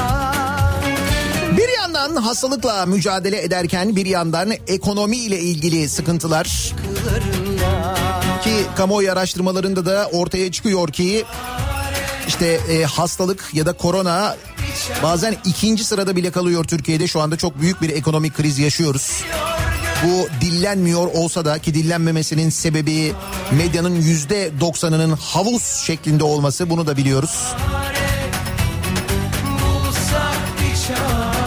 [1.58, 6.74] Bir yandan hastalıkla mücadele ederken bir yandan ekonomi ile ilgili sıkıntılar.
[8.44, 11.26] Ki kamuoyu araştırmalarında da ortaya çıkıyor ki
[12.28, 14.38] işte e, hastalık ya da korona
[15.04, 17.08] bazen ikinci sırada bile kalıyor Türkiye'de.
[17.08, 19.24] Şu anda çok büyük bir ekonomik kriz yaşıyoruz.
[20.04, 23.14] Bu dillenmiyor olsa da ki dillenmemesinin sebebi
[23.52, 27.54] medyanın yüzde doksanının havuz şeklinde olması bunu da biliyoruz.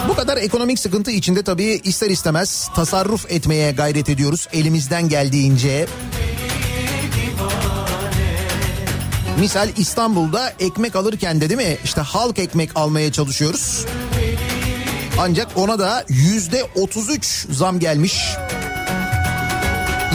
[0.09, 5.87] Bu kadar ekonomik sıkıntı içinde tabii ister istemez tasarruf etmeye gayret ediyoruz elimizden geldiğince.
[9.39, 13.85] Misal İstanbul'da ekmek alırken de değil mi işte halk ekmek almaya çalışıyoruz.
[15.19, 18.23] Ancak ona da yüzde 33 zam gelmiş.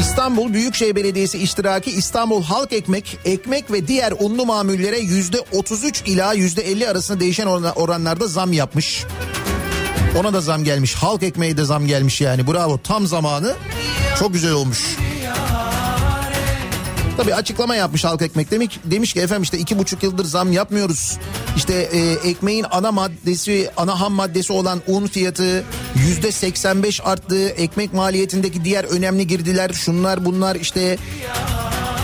[0.00, 6.32] İstanbul Büyükşehir Belediyesi iştiraki İstanbul Halk Ekmek, ekmek ve diğer unlu mamullere yüzde 33 ila
[6.32, 9.04] yüzde 50 arasında değişen oran- oranlarda zam yapmış.
[10.18, 10.94] Ona da zam gelmiş.
[10.94, 12.46] Halk ekmeği de zam gelmiş yani.
[12.46, 12.78] Bravo.
[12.78, 13.54] Tam zamanı.
[14.18, 14.96] Çok güzel olmuş.
[17.18, 21.18] Tabii açıklama yapmış halk ekmek demiş, demiş ki efendim işte iki buçuk yıldır zam yapmıyoruz.
[21.56, 27.48] İşte e, ekmeğin ana maddesi ana ham maddesi olan un fiyatı yüzde 85 arttı.
[27.48, 30.98] Ekmek maliyetindeki diğer önemli girdiler şunlar bunlar işte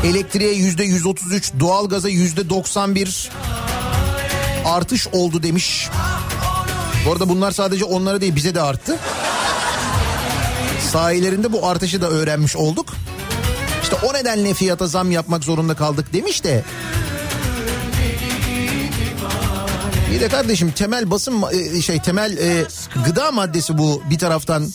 [0.04, 3.30] elektriğe yüzde 133 doğalgaza yüzde 91
[4.64, 5.88] artış oldu demiş.
[7.06, 8.98] Bu arada bunlar sadece onlara değil bize de arttı.
[10.92, 12.94] Sahilerinde bu artışı da öğrenmiş olduk.
[13.84, 16.64] İşte o nedenle fiyata zam yapmak zorunda kaldık demiş de.
[20.12, 22.64] Bir de kardeşim temel basın ma- e, şey temel e,
[23.04, 24.66] gıda maddesi bu bir taraftan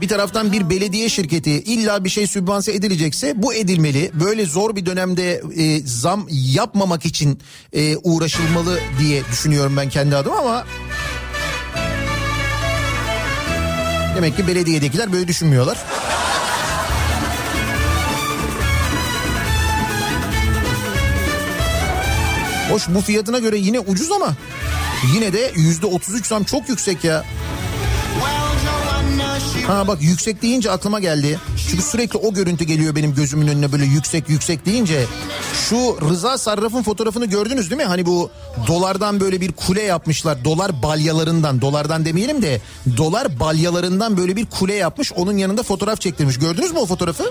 [0.00, 4.10] bir taraftan bir belediye şirketi illa bir şey sübvanse edilecekse bu edilmeli.
[4.14, 7.38] Böyle zor bir dönemde e, zam yapmamak için
[7.72, 10.64] e, uğraşılmalı diye düşünüyorum ben kendi adıma ama
[14.16, 15.78] demek ki belediyedekiler böyle düşünmüyorlar.
[22.70, 24.32] Hoş bu fiyatına göre yine ucuz ama
[25.14, 27.24] yine de yüzde 33 zam çok yüksek ya.
[29.66, 31.38] Ha bak yüksek deyince aklıma geldi.
[31.70, 35.06] Çünkü sürekli o görüntü geliyor benim gözümün önüne böyle yüksek yüksek deyince.
[35.68, 37.86] Şu Rıza Sarraf'ın fotoğrafını gördünüz değil mi?
[37.86, 38.30] Hani bu
[38.66, 40.44] dolardan böyle bir kule yapmışlar.
[40.44, 42.60] Dolar balyalarından, dolardan demeyelim de
[42.96, 45.12] dolar balyalarından böyle bir kule yapmış.
[45.12, 46.38] Onun yanında fotoğraf çektirmiş.
[46.38, 47.24] Gördünüz mü o fotoğrafı?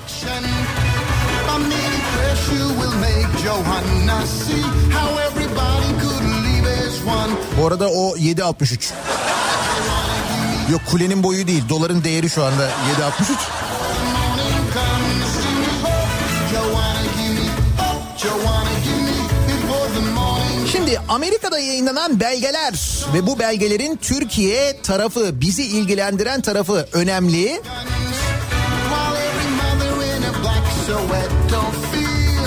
[3.43, 7.31] Johanna see how everybody could leave as one.
[7.57, 8.93] Bu arada o 7.63.
[10.71, 13.63] Yok kulenin boyu değil doların değeri şu anda 7.63.
[20.71, 22.73] Şimdi Amerika'da yayınlanan belgeler
[23.13, 27.61] ve bu belgelerin Türkiye tarafı, bizi ilgilendiren tarafı önemli.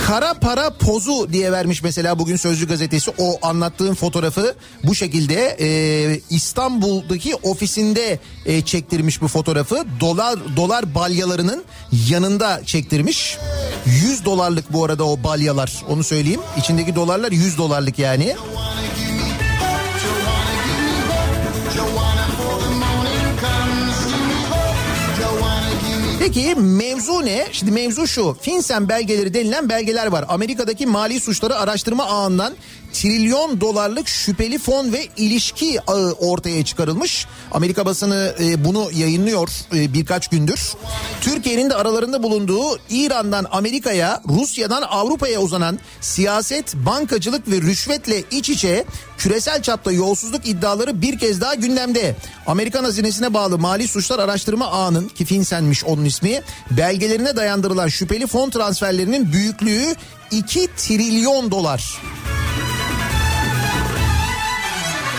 [0.07, 3.13] Kara para pozu diye vermiş mesela bugün Sözcü gazetesi.
[3.19, 4.55] O anlattığım fotoğrafı
[4.85, 9.85] bu şekilde e, İstanbul'daki ofisinde e, çektirmiş bu fotoğrafı.
[10.01, 11.65] Dolar dolar balyalarının
[12.09, 13.39] yanında çektirmiş.
[13.87, 16.41] 100 dolarlık bu arada o balyalar onu söyleyeyim.
[16.59, 18.37] İçindeki dolarlar 100 dolarlık yani
[26.27, 27.47] Peki mevzu ne?
[27.53, 28.37] Şimdi mevzu şu.
[28.41, 30.25] FinCEN belgeleri denilen belgeler var.
[30.29, 32.55] Amerika'daki mali suçları araştırma ağından
[32.97, 37.27] trilyon dolarlık şüpheli fon ve ilişki ağı ortaya çıkarılmış.
[37.53, 40.61] Amerika basını e, bunu yayınlıyor e, birkaç gündür.
[41.21, 48.85] Türkiye'nin de aralarında bulunduğu İran'dan Amerika'ya, Rusya'dan Avrupa'ya uzanan siyaset, bankacılık ve rüşvetle iç içe
[49.19, 52.17] küresel çapta yolsuzluk iddiaları bir kez daha gündemde.
[52.47, 58.51] Amerikan hazinesine bağlı Mali Suçlar Araştırma Ağı'nın ki FinCEN'miş onun ismi belgelerine dayandırılan şüpheli fon
[58.51, 59.95] transferlerinin büyüklüğü
[60.31, 62.01] 2 trilyon dolar.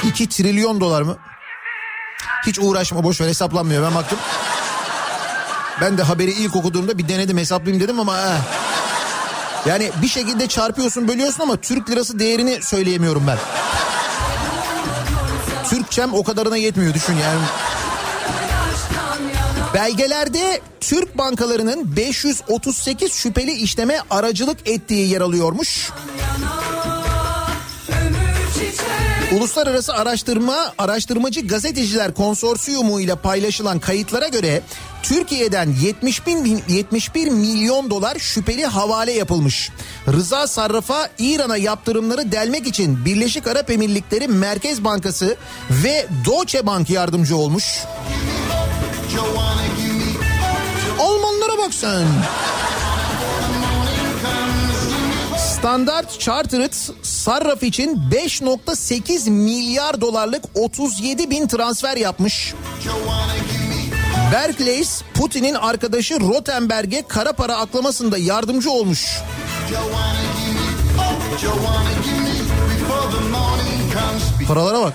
[0.08, 1.18] 2 trilyon dolar mı?
[2.45, 4.20] Hiç uğraşma boş ver hesaplanmıyor ben baktım.
[5.82, 8.38] Ben de haberi ilk okuduğumda bir denedim hesaplayayım dedim ama eh.
[9.66, 13.38] Yani bir şekilde çarpıyorsun bölüyorsun ama Türk lirası değerini söyleyemiyorum ben.
[15.70, 17.41] Türkçem o kadarına yetmiyor düşün yani.
[19.74, 25.91] Belgelerde Türk bankalarının 538 şüpheli işleme aracılık ettiği yer alıyormuş.
[29.32, 34.61] Uluslararası Araştırma Araştırmacı Gazeteciler Konsorsiyumu ile paylaşılan kayıtlara göre
[35.03, 39.71] Türkiye'den 70 bin, 71 milyon dolar şüpheli havale yapılmış.
[40.07, 45.36] Rıza Sarraf'a İran'a yaptırımları delmek için Birleşik Arap Emirlikleri Merkez Bankası
[45.69, 47.65] ve Deutsche Bank yardımcı olmuş.
[50.99, 52.07] Almanlara bak sen.
[55.60, 62.53] Standard Chartered Sarraf için 5.8 milyar dolarlık 37 bin transfer yapmış.
[64.34, 69.18] Barclays Putin'in arkadaşı Rottenberg'e kara para aklamasında yardımcı olmuş.
[74.47, 74.93] Paralara bak.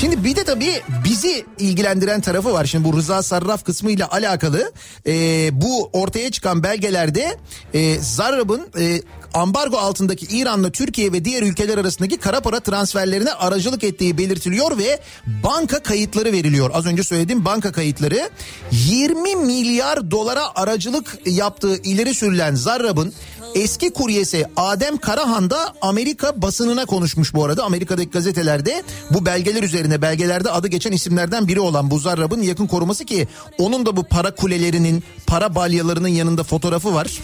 [0.00, 2.64] Şimdi bir de tabii bizi ilgilendiren tarafı var.
[2.64, 4.72] Şimdi bu Rıza Sarraf kısmıyla alakalı
[5.06, 5.12] e,
[5.52, 7.36] bu ortaya çıkan belgelerde
[7.74, 9.02] e, Zarrab'ın e,
[9.34, 15.00] ambargo altındaki İran'la Türkiye ve diğer ülkeler arasındaki kara para transferlerine aracılık ettiği belirtiliyor ve
[15.26, 16.70] banka kayıtları veriliyor.
[16.74, 18.30] Az önce söylediğim banka kayıtları
[18.72, 23.12] 20 milyar dolara aracılık yaptığı ileri sürülen Zarrab'ın
[23.54, 27.64] eski kuryesi Adem Karahan da Amerika basınına konuşmuş bu arada.
[27.64, 33.04] Amerika'daki gazetelerde bu belgeler üzerine belgelerde adı geçen isimlerden biri olan bu Zarrab'ın yakın koruması
[33.04, 33.28] ki
[33.58, 37.20] onun da bu para kulelerinin para balyalarının yanında fotoğrafı var.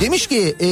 [0.00, 0.68] Demiş ki e,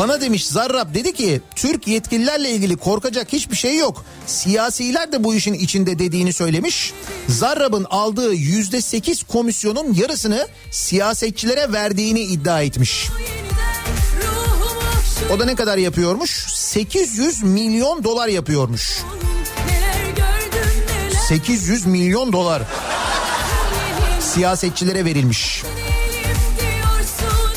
[0.00, 4.04] bana demiş Zarrab dedi ki Türk yetkililerle ilgili korkacak hiçbir şey yok.
[4.26, 6.92] Siyasiler de bu işin içinde dediğini söylemiş.
[7.28, 13.08] Zarrab'ın aldığı yüzde sekiz komisyonun yarısını siyasetçilere verdiğini iddia etmiş.
[15.34, 16.46] O da ne kadar yapıyormuş?
[16.48, 18.98] 800 milyon dolar yapıyormuş.
[21.28, 22.62] 800 milyon dolar
[24.20, 25.62] siyasetçilere verilmiş.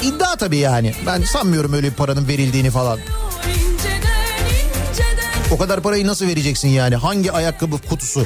[0.04, 0.94] İddia tabii yani.
[1.06, 3.00] Ben sanmıyorum öyle bir paranın verildiğini falan.
[5.52, 6.96] O kadar parayı nasıl vereceksin yani?
[6.96, 8.26] Hangi ayakkabı kutusu?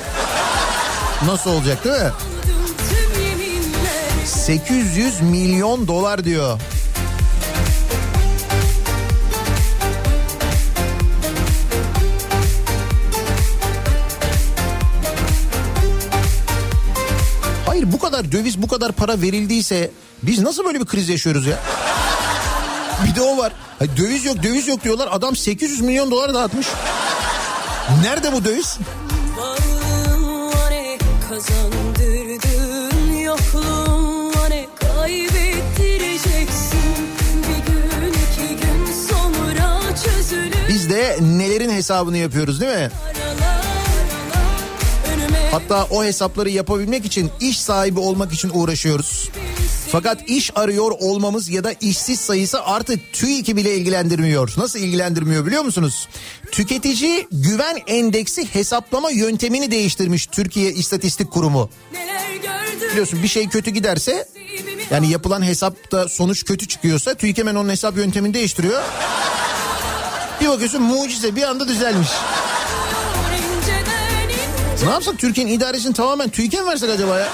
[1.25, 2.11] Nasıl olacak değil mi?
[4.25, 6.59] 800 milyon dolar diyor.
[17.77, 19.91] Hayır bu kadar döviz bu kadar para verildiyse
[20.23, 21.59] biz nasıl böyle bir kriz yaşıyoruz ya?
[23.05, 23.53] Bir de o var.
[23.79, 25.09] Hayır, döviz yok döviz yok diyorlar.
[25.11, 26.67] Adam 800 milyon dolar dağıtmış.
[28.03, 28.77] Nerede bu döviz?
[33.23, 36.79] Yokluğun var e, kaybettireceksin
[40.69, 42.89] Biz de nelerin hesabını yapıyoruz değil mi?
[45.51, 49.29] Hatta o hesapları yapabilmek için iş sahibi olmak için uğraşıyoruz.
[49.91, 54.53] Fakat iş arıyor olmamız ya da işsiz sayısı artık TÜİK'i bile ilgilendirmiyor.
[54.57, 56.07] Nasıl ilgilendirmiyor biliyor musunuz?
[56.51, 61.69] Tüketici güven endeksi hesaplama yöntemini değiştirmiş Türkiye İstatistik Kurumu.
[62.91, 64.27] Biliyorsun bir şey kötü giderse
[64.91, 68.81] Yani yapılan hesapta sonuç kötü çıkıyorsa TÜİK hemen onun hesap yöntemini değiştiriyor.
[70.41, 72.09] Bir bakıyorsun mucize bir anda düzelmiş.
[74.83, 77.29] Ne yapsak Türkiye'nin idaresini tamamen TÜİK'e mi versek acaba ya?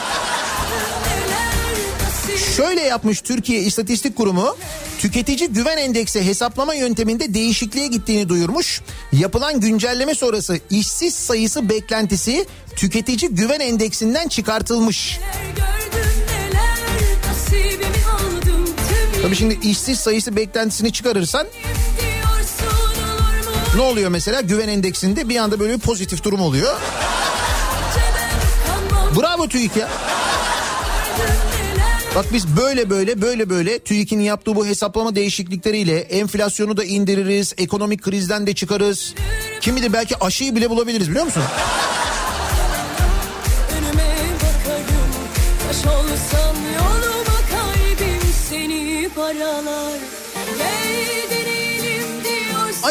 [2.57, 4.57] Şöyle yapmış Türkiye İstatistik Kurumu
[4.99, 8.81] tüketici güven endeksi hesaplama yönteminde değişikliğe gittiğini duyurmuş.
[9.11, 15.19] Yapılan güncelleme sonrası işsiz sayısı beklentisi tüketici güven endeksinden çıkartılmış.
[19.21, 21.47] Tabii şimdi işsiz sayısı beklentisini çıkarırsan
[23.75, 26.75] ne oluyor mesela güven endeksinde bir anda böyle bir pozitif durum oluyor.
[29.20, 29.89] Bravo TÜİK ya.
[32.16, 38.01] Bak biz böyle böyle böyle böyle TÜİK'in yaptığı bu hesaplama değişiklikleriyle enflasyonu da indiririz, ekonomik
[38.01, 39.14] krizden de çıkarız.
[39.61, 41.43] Kim bilir belki aşıyı bile bulabiliriz biliyor musun?
[45.74, 46.02] bakarım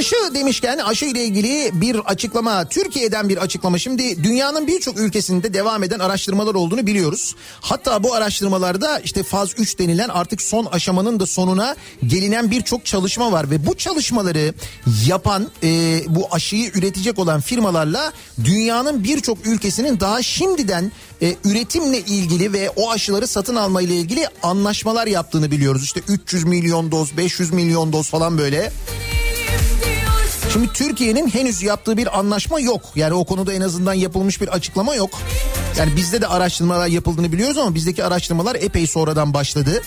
[0.03, 3.78] Aşı demişken aşı ile ilgili bir açıklama Türkiye'den bir açıklama.
[3.78, 7.34] Şimdi dünyanın birçok ülkesinde devam eden araştırmalar olduğunu biliyoruz.
[7.61, 11.76] Hatta bu araştırmalarda işte faz 3 denilen artık son aşamanın da sonuna
[12.07, 13.50] gelinen birçok çalışma var.
[13.50, 14.55] Ve bu çalışmaları
[15.07, 18.12] yapan e, bu aşıyı üretecek olan firmalarla
[18.44, 20.92] dünyanın birçok ülkesinin daha şimdiden
[21.22, 25.84] e, üretimle ilgili ve o aşıları satın alma ile ilgili anlaşmalar yaptığını biliyoruz.
[25.84, 28.72] İşte 300 milyon doz 500 milyon doz falan böyle.
[30.53, 32.80] Şimdi Türkiye'nin henüz yaptığı bir anlaşma yok.
[32.94, 35.11] Yani o konuda en azından yapılmış bir açıklama yok.
[35.78, 39.82] Yani bizde de araştırmalar yapıldığını biliyoruz ama bizdeki araştırmalar epey sonradan başladı.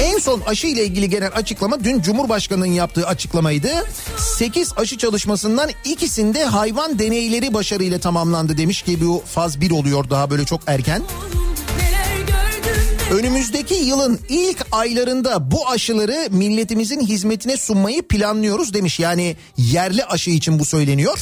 [0.00, 3.68] En son aşı ile ilgili gelen açıklama dün Cumhurbaşkanı'nın yaptığı açıklamaydı.
[4.18, 10.30] 8 aşı çalışmasından ikisinde hayvan deneyleri başarıyla tamamlandı demiş ki bu faz 1 oluyor daha
[10.30, 11.02] böyle çok erken.
[11.02, 11.41] neler
[13.12, 19.00] Önümüzdeki yılın ilk aylarında bu aşıları milletimizin hizmetine sunmayı planlıyoruz demiş.
[19.00, 21.18] Yani yerli aşı için bu söyleniyor.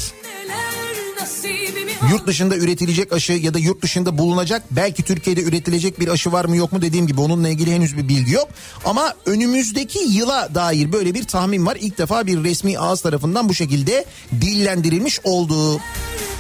[2.11, 6.45] Yurt dışında üretilecek aşı ya da yurt dışında bulunacak belki Türkiye'de üretilecek bir aşı var
[6.45, 8.49] mı yok mu dediğim gibi onunla ilgili henüz bir bilgi yok.
[8.85, 11.77] Ama önümüzdeki yıla dair böyle bir tahmin var.
[11.81, 14.05] İlk defa bir resmi ağız tarafından bu şekilde
[14.41, 15.81] dillendirilmiş oldu.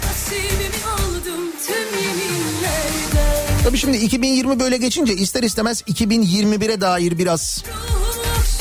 [0.06, 0.79] nasibimi
[3.64, 7.64] Tabii şimdi 2020 böyle geçince ister istemez 2021'e dair biraz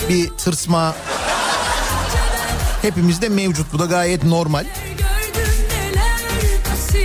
[0.09, 0.95] bir tırsma
[2.81, 3.73] hepimizde mevcut.
[3.73, 4.65] Bu da gayet normal.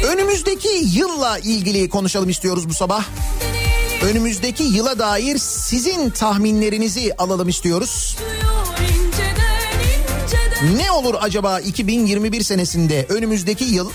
[0.04, 3.04] Önümüzdeki yılla ilgili konuşalım istiyoruz bu sabah.
[4.02, 8.16] Önümüzdeki yıla dair sizin tahminlerinizi alalım istiyoruz.
[10.76, 13.90] Ne olur acaba 2021 senesinde önümüzdeki yıl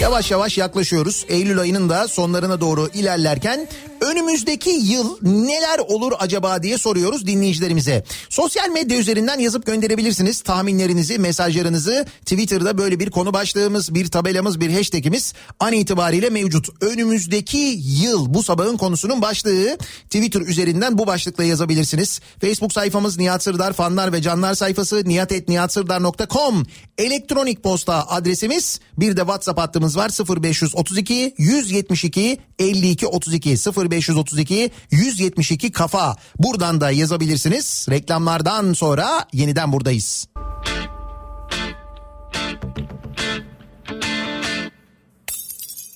[0.00, 1.24] yavaş yavaş yaklaşıyoruz.
[1.28, 3.68] Eylül ayının da sonlarına doğru ilerlerken
[4.10, 8.04] önümüzdeki yıl neler olur acaba diye soruyoruz dinleyicilerimize.
[8.28, 12.06] Sosyal medya üzerinden yazıp gönderebilirsiniz tahminlerinizi, mesajlarınızı.
[12.20, 16.68] Twitter'da böyle bir konu başlığımız, bir tabelamız, bir hashtagimiz an itibariyle mevcut.
[16.80, 22.20] Önümüzdeki yıl bu sabahın konusunun başlığı Twitter üzerinden bu başlıkla yazabilirsiniz.
[22.40, 26.66] Facebook sayfamız Nihat Sırdar fanlar ve canlar sayfası nihatetnihatsırdar.com
[26.98, 30.10] elektronik posta adresimiz bir de WhatsApp hattımız var
[30.42, 33.56] 0532 172 52 32
[34.00, 37.86] 0532 172 kafa buradan da yazabilirsiniz.
[37.90, 40.28] Reklamlardan sonra yeniden buradayız.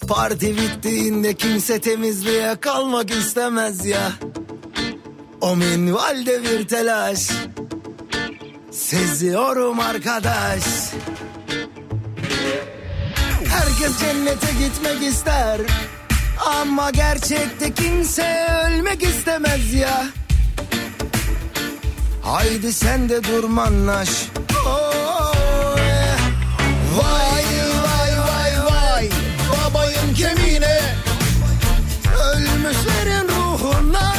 [0.08, 4.12] Parti bittiğinde kimse temizliğe kalmak istemez ya.
[5.40, 7.28] O minvalde bir telaş.
[8.70, 10.62] Seziyorum arkadaş.
[13.48, 15.60] Herkes cennete gitmek ister.
[16.46, 20.06] Ama gerçekte kimse ölmek istemez ya.
[22.22, 24.08] Haydi sen de durmanlaş.
[24.66, 25.32] Oh.
[26.96, 27.44] Vay
[27.84, 29.08] vay vay vay
[29.52, 30.80] babayın kemiğine
[32.24, 34.14] Ölmüşlerin ruhuna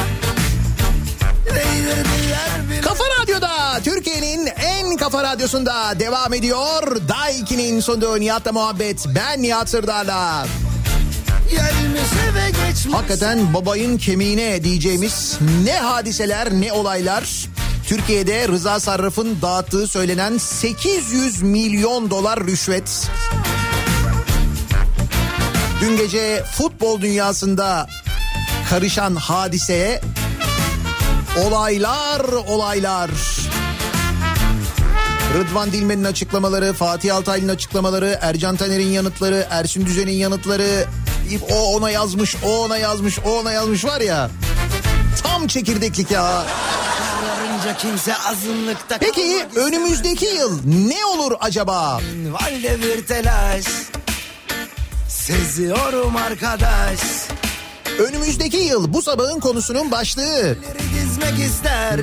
[2.82, 6.98] Kafa Radyo'da Türkiye'nin en kafa radyosunda devam ediyor.
[7.08, 9.06] Daiki'nin sunduğu Nihat'la muhabbet.
[9.16, 10.46] Ben Nihat Sırdar'la.
[12.92, 17.48] Hakikaten babayın kemiğine diyeceğimiz ne hadiseler ne olaylar.
[17.88, 23.10] Türkiye'de Rıza Sarraf'ın dağıttığı söylenen 800 milyon dolar rüşvet.
[25.82, 27.88] Dün gece futbol dünyasında
[28.70, 30.02] karışan hadiseye
[31.46, 33.10] olaylar olaylar.
[35.34, 40.86] Rıdvan Dilmen'in açıklamaları, Fatih Altaylı'nın açıklamaları, Ercan Taner'in yanıtları, Ersin Düzen'in yanıtları,
[41.52, 44.30] o ona yazmış, o ona yazmış, o ona yazmış var ya.
[45.24, 46.24] Tam çekirdeklik ya.
[46.24, 52.00] Varınca kimse azınlıkta Peki önümüzdeki yıl ne olur acaba?
[52.02, 52.34] istemez.
[52.34, 53.66] Valde bir telaş.
[55.10, 57.00] Seziyorum arkadaş.
[58.00, 60.58] Önümüzdeki yıl bu sabahın konusunun başlığı.
[60.96, 62.00] Dizmek ister.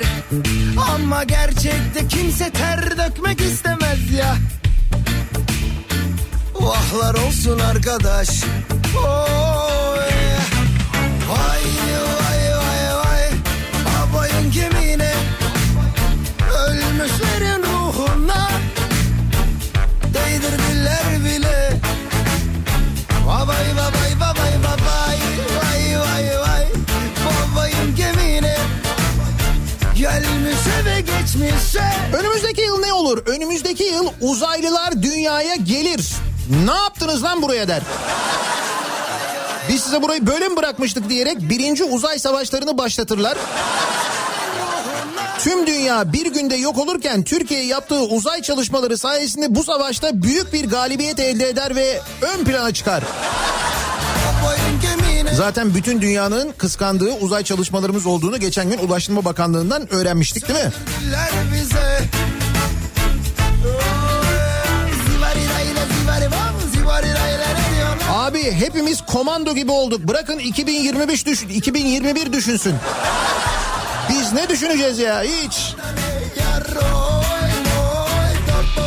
[0.95, 4.35] Ama gerçekte kimse ter dökmek istemez ya.
[6.61, 8.29] Vahlar olsun arkadaş.
[8.97, 10.11] Oy.
[11.29, 11.63] Vay
[12.19, 13.29] vay vay vay.
[13.85, 15.13] Babayın gemine
[16.67, 18.49] Ölmüşlerin ruhuna.
[20.13, 21.79] Değdirdiler bile.
[23.27, 25.17] Babay babay babay babay
[25.57, 26.39] Vay vay.
[26.39, 26.67] Vay
[27.25, 28.57] Babayın gemine
[29.95, 31.83] Gelmiş eve geçmişse.
[32.13, 33.17] Önümüzdeki yıl ne olur?
[33.25, 36.01] Önümüzdeki yıl uzaylılar dünyaya gelir.
[36.51, 37.81] Ne yaptınız lan buraya der.
[39.69, 43.37] Biz size burayı böyle mi bırakmıştık diyerek birinci uzay savaşlarını başlatırlar.
[45.39, 50.69] Tüm dünya bir günde yok olurken Türkiye yaptığı uzay çalışmaları sayesinde bu savaşta büyük bir
[50.69, 53.03] galibiyet elde eder ve ön plana çıkar.
[55.33, 60.71] Zaten bütün dünyanın kıskandığı uzay çalışmalarımız olduğunu geçen gün Ulaştırma Bakanlığı'ndan öğrenmiştik değil mi?
[68.41, 70.07] Abi hepimiz komando gibi olduk.
[70.07, 72.75] Bırakın 2025 düşün, 2021 düşünsün.
[74.09, 75.75] Biz ne düşüneceğiz ya hiç.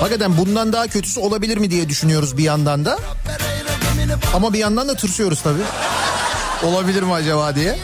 [0.01, 2.99] Hakikaten bundan daha kötüsü olabilir mi diye düşünüyoruz bir yandan da.
[4.35, 5.63] Ama bir yandan da tırsıyoruz tabii.
[6.65, 7.79] Olabilir mi acaba diye.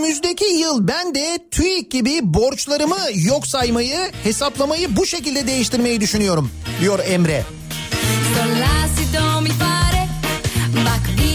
[0.00, 6.98] Önümüzdeki yıl ben de TÜİK gibi borçlarımı yok saymayı, hesaplamayı bu şekilde değiştirmeyi düşünüyorum diyor
[7.04, 7.44] Emre.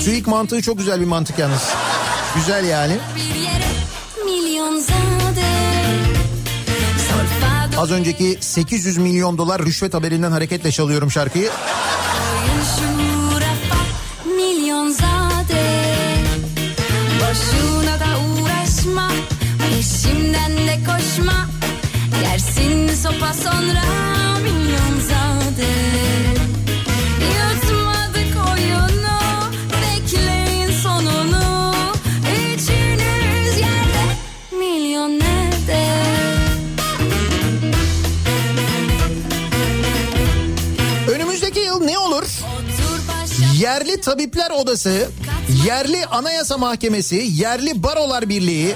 [0.06, 1.62] TÜİK mantığı çok güzel bir mantık yalnız.
[2.36, 2.98] Güzel yani.
[7.78, 11.50] Az önceki 800 milyon dolar rüşvet haberinden hareketle çalıyorum şarkıyı.
[43.66, 45.10] Yerli Tabipler Odası,
[45.66, 48.76] Yerli Anayasa Mahkemesi, Yerli Barolar Birliği.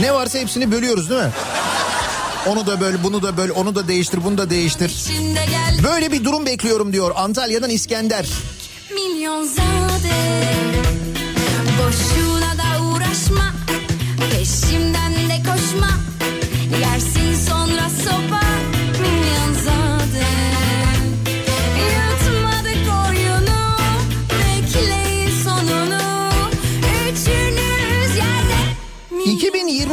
[0.00, 1.30] Ne varsa hepsini bölüyoruz değil mi?
[2.46, 4.92] Onu da böl, bunu da böl, onu da değiştir, bunu da değiştir.
[5.84, 8.26] Böyle bir durum bekliyorum diyor Antalya'dan İskender.
[8.94, 10.65] Milyon zade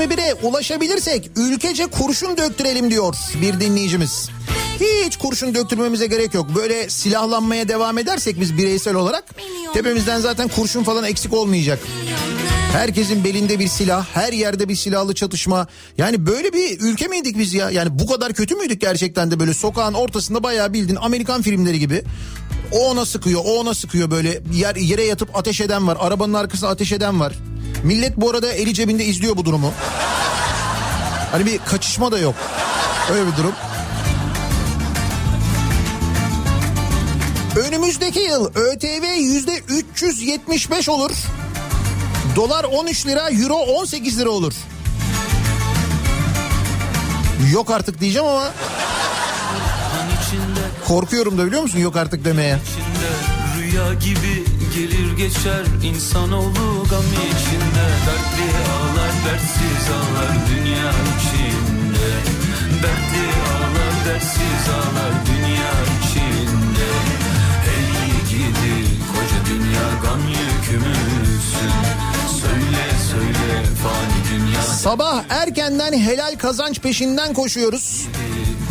[0.04, 4.30] %21'e ulaşabilirsek ülkece kurşun döktürelim diyor bir dinleyicimiz.
[4.80, 6.47] Hiç kurşun döktürmemize gerek yok.
[6.56, 9.24] Böyle silahlanmaya devam edersek biz bireysel olarak
[9.74, 11.80] tepemizden zaten kurşun falan eksik olmayacak.
[12.74, 15.68] Herkesin belinde bir silah, her yerde bir silahlı çatışma.
[15.97, 17.72] Yani böyle bir ülke miydik biz ya?
[17.72, 22.04] Yani bu kadar kötü müydük gerçekten de böyle sokağın ortasında bayağı bildin Amerikan filmleri gibi.
[22.72, 25.97] O ona sıkıyor, o ona sıkıyor böyle yer, yere yatıp ateş eden var.
[25.99, 27.34] Arabanın arkasına ateş eden var.
[27.84, 29.71] Millet bu arada eli cebinde izliyor bu durumu.
[31.31, 32.36] Hani bir kaçışma da yok.
[33.11, 33.53] Öyle bir durum.
[37.55, 41.11] Önümüzdeki yıl ÖTV yüzde 375 olur.
[42.36, 44.53] Dolar 13 lira, euro 18 lira olur.
[47.53, 48.51] Yok artık diyeceğim ama
[50.88, 52.55] korkuyorum da biliyor musun yok artık demeye.
[52.55, 53.32] içinde
[53.74, 54.43] Rüya gibi
[54.76, 57.86] gelir geçer insanoğlu gam içinde.
[58.05, 62.09] Dertli ağlar dertsiz ağlar dünya içinde.
[62.84, 66.89] Dertli ağlar dertsiz ağlar dünya içinde.
[67.74, 71.71] Ey gidi koca dünya gam yükümüzsün.
[72.41, 74.61] Söyle söyle fani dünya.
[74.61, 78.07] Sabah erkenden helal kazanç peşinden koşuyoruz.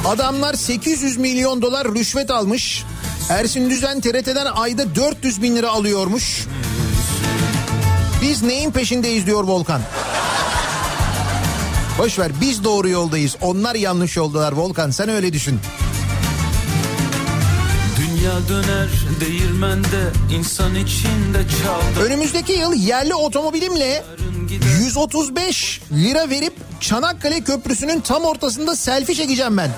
[0.07, 2.85] Adamlar 800 milyon dolar rüşvet almış.
[3.31, 6.47] Ersin Düzen TRT'den ayda 400 bin lira alıyormuş.
[8.23, 9.81] Biz neyin peşindeyiz diyor Volkan.
[11.99, 13.37] Boş ver biz doğru yoldayız.
[13.41, 15.61] Onlar yanlış yoldalar Volkan sen öyle düşün.
[17.99, 18.89] Dünya döner
[19.21, 24.05] değirmende insan içinde çaldı Önümüzdeki yıl yerli otomobilimle
[24.81, 29.71] 135 lira verip Çanakkale Köprüsü'nün tam ortasında selfie çekeceğim ben.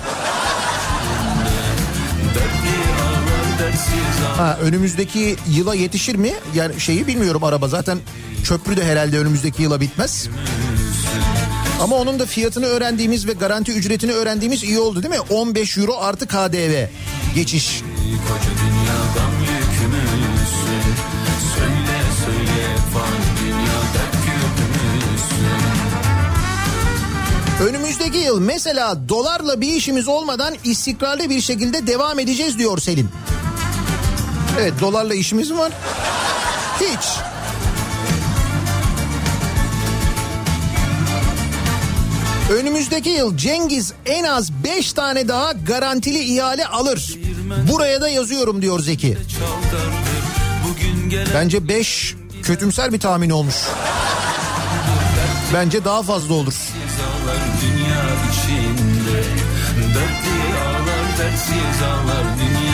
[4.37, 6.33] Ha, önümüzdeki yıla yetişir mi?
[6.55, 7.97] Yani şeyi bilmiyorum araba zaten
[8.43, 10.27] köprü de herhalde önümüzdeki yıla bitmez.
[11.81, 15.19] Ama onun da fiyatını öğrendiğimiz ve garanti ücretini öğrendiğimiz iyi oldu değil mi?
[15.29, 16.85] 15 euro artı KDV
[17.35, 17.81] geçiş.
[18.27, 19.35] Koca dünyadan
[21.55, 22.65] Söyle söyle
[27.69, 33.09] Önümüzdeki yıl mesela dolarla bir işimiz olmadan istikrarlı bir şekilde devam edeceğiz diyor Selim.
[34.59, 35.71] Evet dolarla işimiz mi var?
[36.81, 37.05] Hiç.
[42.51, 47.19] Önümüzdeki yıl Cengiz en az 5 tane daha garantili ihale alır.
[47.71, 49.17] Buraya da yazıyorum diyor Zeki.
[51.33, 53.55] Bence 5 kötümser bir tahmin olmuş.
[55.53, 56.53] Bence daha fazla olur.
[57.61, 59.23] dünya içinde
[61.17, 62.64] Dertli ağlar dünya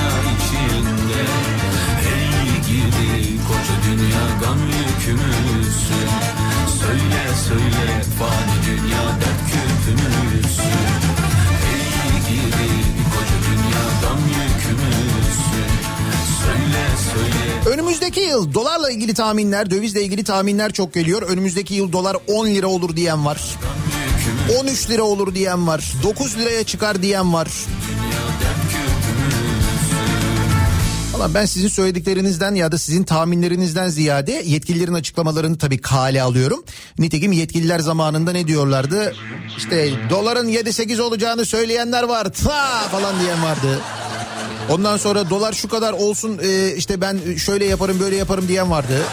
[4.42, 6.10] gam yükümüzsün
[6.80, 10.64] Söyle söyle fani dünya dert küpümüzsün
[11.66, 12.70] Hey girdi
[13.14, 15.72] koca dünya gam yükümüzsün
[16.44, 21.22] Söyle söyle Önümüzdeki yıl dolarla ilgili tahminler, dövizle ilgili tahminler çok geliyor.
[21.22, 23.42] Önümüzdeki yıl dolar 10 lira olur diyen var.
[24.62, 25.94] 13 lira olur diyen var.
[26.04, 27.48] 9 liraya çıkar diyen var.
[31.22, 36.64] Valla ben sizin söylediklerinizden ya da sizin tahminlerinizden ziyade yetkililerin açıklamalarını tabii kale alıyorum.
[37.00, 39.16] Nitekim yetkililer zamanında ne diyorlardı?
[39.58, 42.34] İşte doların 7-8 olacağını söyleyenler var.
[42.34, 43.80] Ta falan diyen vardı.
[44.70, 49.04] Ondan sonra dolar şu kadar olsun e, işte ben şöyle yaparım böyle yaparım diyen vardı.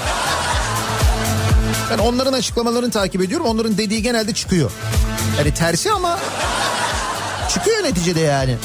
[1.90, 3.46] Ben onların açıklamalarını takip ediyorum.
[3.46, 4.70] Onların dediği genelde çıkıyor.
[5.38, 6.18] Yani tersi ama
[7.48, 8.56] çıkıyor neticede yani.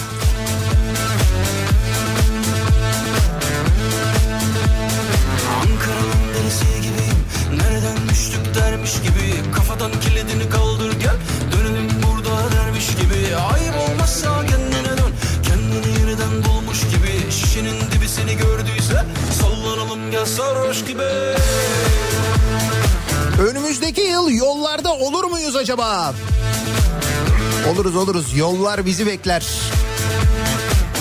[9.55, 11.15] Kafadan kilidini kaldır gel
[11.51, 15.13] Dönelim burada dermiş gibi Ayıp olmazsa kendine dön
[15.43, 19.05] Kendini yeniden bulmuş gibi Şişenin dibi seni gördüyse
[19.41, 21.03] Sallanalım gel sarhoş gibi
[23.49, 26.13] Önümüzdeki yıl yollarda olur muyuz acaba?
[27.71, 28.37] Oluruz oluruz.
[28.37, 29.45] Yollar bizi bekler.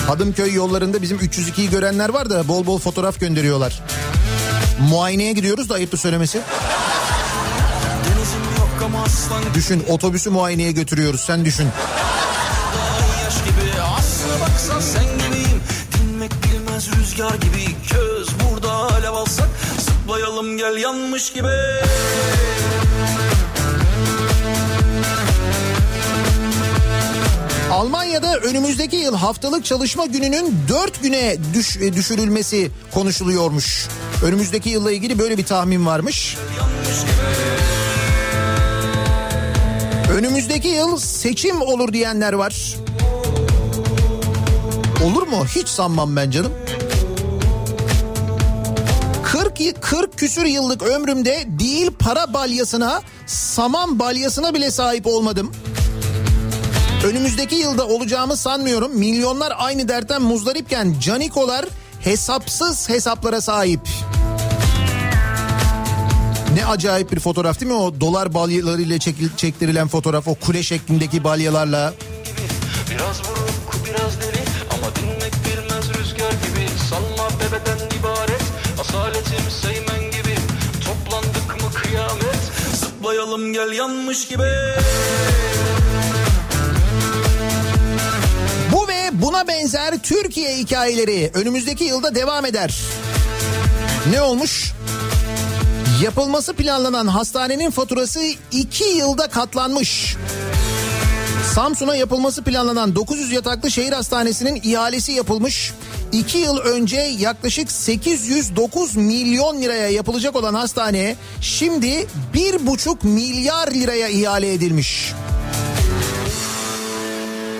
[0.07, 3.81] Hadımköy yollarında bizim 302'yi görenler var da bol bol fotoğraf gönderiyorlar.
[4.89, 6.41] Muayeneye gidiyoruz da ayıptır söylemesi.
[9.53, 11.67] Düşün otobüsü muayeneye götürüyoruz sen düşün.
[13.45, 13.69] gibi
[17.01, 19.49] rüzgar gibi Köz burada alev alsak
[19.79, 21.47] Zıplayalım gel yanmış gibi
[27.71, 33.87] Almanya'da önümüzdeki yıl haftalık çalışma gününün 4 güne düş, e, düşürülmesi konuşuluyormuş.
[34.23, 36.37] Önümüzdeki yılla ilgili böyle bir tahmin varmış.
[40.13, 42.75] Önümüzdeki yıl seçim olur diyenler var.
[45.05, 45.45] Olur mu?
[45.55, 46.51] Hiç sanmam ben canım.
[49.23, 55.51] 40, y- 40 küsür yıllık ömrümde değil para balyasına, saman balyasına bile sahip olmadım.
[57.05, 58.97] Önümüzdeki yılda olacağımı sanmıyorum.
[58.97, 61.65] Milyonlar aynı dertten muzdaripken canikolar
[61.99, 63.81] hesapsız hesaplara sahip.
[66.55, 67.77] Ne acayip bir fotoğraf değil mi?
[67.77, 71.93] O dolar balyalarıyla çekil- çektirilen fotoğraf o kule şeklindeki balyalarla.
[72.91, 74.43] Biraz buruk biraz deli.
[74.73, 76.67] Ama dinmek bilmez rüzgar gibi.
[76.89, 78.41] Salma bebeden ibaret.
[78.81, 80.35] Asaletim seymen gibi.
[80.85, 82.39] Toplandık mı kıyamet?
[82.79, 84.43] Zıplayalım gel yanmış gibi.
[88.71, 92.79] Bu ve buna benzer Türkiye hikayeleri önümüzdeki yılda devam eder.
[94.11, 94.71] Ne olmuş?
[96.01, 98.19] Yapılması planlanan hastanenin faturası
[98.51, 100.15] 2 yılda katlanmış.
[101.53, 105.73] Samsun'a yapılması planlanan 900 yataklı şehir hastanesinin ihalesi yapılmış.
[106.11, 114.53] 2 yıl önce yaklaşık 809 milyon liraya yapılacak olan hastane şimdi 1,5 milyar liraya ihale
[114.53, 115.13] edilmiş.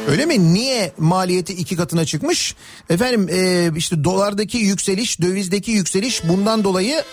[0.09, 0.53] Öyle mi?
[0.53, 2.55] Niye maliyeti iki katına çıkmış?
[2.89, 7.03] Efendim e, işte dolardaki yükseliş, dövizdeki yükseliş bundan dolayı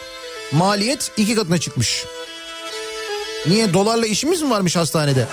[0.53, 2.05] maliyet iki katına çıkmış.
[3.46, 5.26] Niye dolarla işimiz mi varmış hastanede?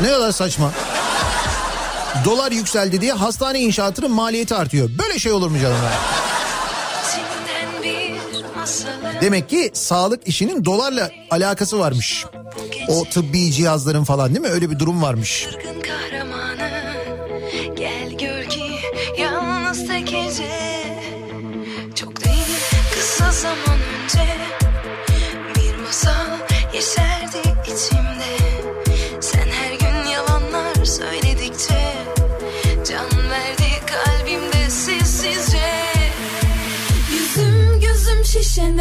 [0.00, 0.72] Ne kadar saçma.
[2.24, 4.90] Dolar yükseldi diye hastane inşaatının maliyeti artıyor.
[4.98, 5.76] Böyle şey olur mu canım?
[9.20, 12.24] Demek ki sağlık işinin dolarla alakası varmış.
[12.88, 14.48] O tıbbi cihazların falan değil mi?
[14.48, 15.46] Öyle bir durum varmış.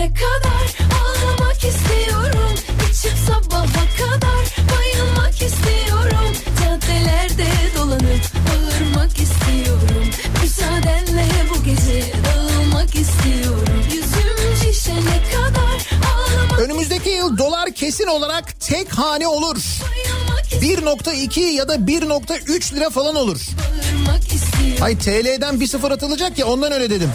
[0.04, 2.56] Şişene kadar Ağlamak istiyorum
[2.92, 7.48] İçip sabaha kadar Bayılmak istiyorum Caddelerde
[7.78, 10.06] dolanıp Bağırmak istiyorum
[10.42, 18.94] Müsaadenle bu gece Dağılmak istiyorum Yüzüm şişene kadar Ağlamak Önümüzdeki yıl dolar kesin olarak tek
[18.94, 19.58] hane olur.
[19.82, 23.42] bayılmak istiyorum 1.2 ya da 1.3 lira falan olur.
[23.58, 27.10] Bağırmak istiyorum Hay TL'den bir sıfır atılacak ya ondan öyle dedim.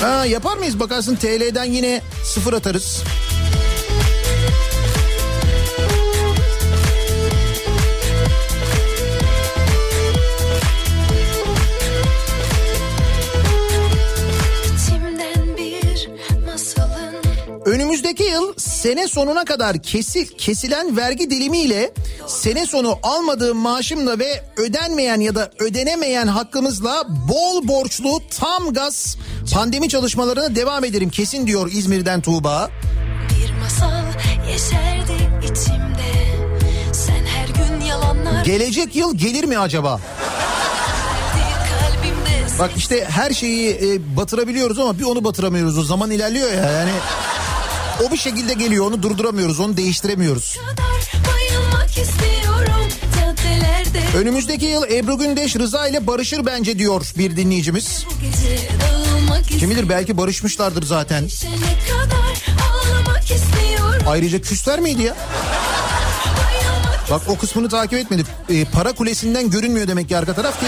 [0.00, 3.02] Ha, yapar mıyız bakarsın TL'den yine sıfır atarız.
[17.64, 21.92] Önümüzdeki yıl sene sonuna kadar kesil, kesilen vergi dilimiyle
[22.26, 29.16] sene sonu almadığım maaşımla ve ödenmeyen ya da ödenemeyen hakkımızla bol borçlu tam gaz
[29.54, 32.70] pandemi çalışmalarına devam ederim kesin diyor İzmir'den Tuğba.
[38.44, 40.00] Gelecek yıl gelir mi acaba?
[42.58, 45.78] Bak işte her şeyi e, batırabiliyoruz ama bir onu batıramıyoruz.
[45.78, 46.90] O zaman ilerliyor ya yani.
[48.08, 50.58] O bir şekilde geliyor onu durduramıyoruz onu değiştiremiyoruz.
[54.16, 58.04] Önümüzdeki yıl Ebru Gündeş Rıza ile barışır bence diyor bir dinleyicimiz.
[58.10, 58.99] bu gece
[59.46, 61.28] Kim bilir belki barışmışlardır zaten.
[64.06, 65.16] Ayrıca küsler miydi ya?
[67.10, 68.26] Bak o kısmını takip etmedim.
[68.48, 70.66] E, para kulesinden görünmüyor demek ki arka taraf ki.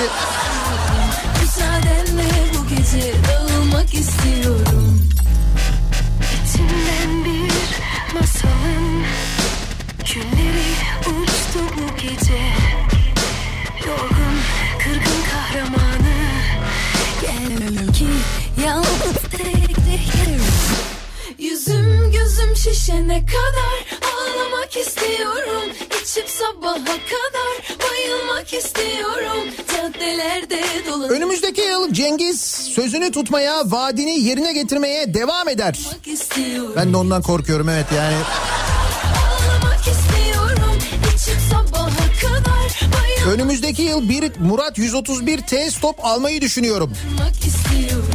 [22.62, 25.70] Şişene kadar Ağlamak istiyorum
[26.02, 32.40] İçip sabaha kadar Bayılmak istiyorum Caddelerde dolanmak Önümüzdeki yıl Cengiz
[32.74, 35.78] sözünü tutmaya, vaadini yerine getirmeye devam eder.
[36.76, 38.16] Ben de ondan korkuyorum evet yani.
[39.16, 40.78] Ağlamak istiyorum
[41.14, 41.61] İçip sabaha
[43.26, 46.92] Önümüzdeki yıl bir Murat 131T stop almayı düşünüyorum.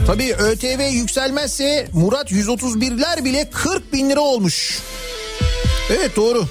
[0.07, 4.79] Tabii ÖTV yükselmezse Murat 131'ler bile 40 bin lira olmuş.
[5.89, 6.45] Evet doğru.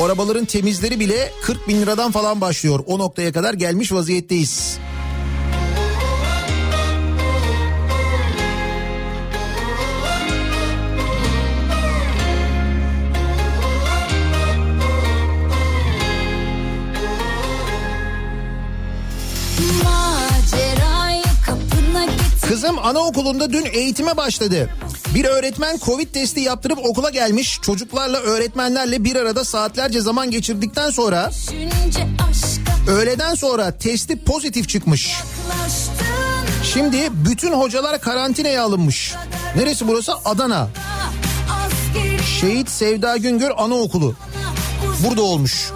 [0.00, 2.80] O arabaların temizleri bile 40 bin liradan falan başlıyor.
[2.86, 4.78] O noktaya kadar gelmiş vaziyetteyiz.
[22.54, 24.70] Kızım anaokulunda dün eğitime başladı.
[25.14, 27.58] Bir öğretmen Covid testi yaptırıp okula gelmiş.
[27.62, 31.30] Çocuklarla öğretmenlerle bir arada saatlerce zaman geçirdikten sonra
[32.88, 35.14] öğleden sonra testi pozitif çıkmış.
[36.72, 39.14] Şimdi bütün hocalar karantinaya alınmış.
[39.56, 40.12] Neresi burası?
[40.24, 40.68] Adana.
[42.40, 44.14] Şehit Sevda Güngör Anaokulu.
[45.04, 45.72] Burada olmuş.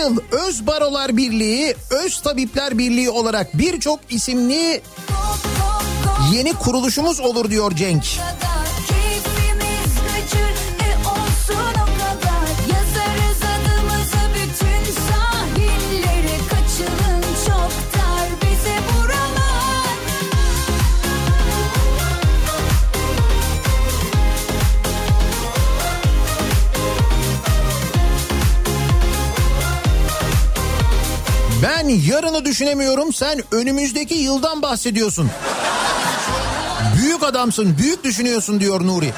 [0.00, 4.82] Yıl Öz Barolar Birliği, Öz Tabipler Birliği olarak birçok isimli
[6.32, 8.04] yeni kuruluşumuz olur diyor Cenk.
[31.62, 35.30] Ben yarını düşünemiyorum sen önümüzdeki yıldan bahsediyorsun.
[37.02, 39.12] Büyük adamsın, büyük düşünüyorsun diyor Nuri.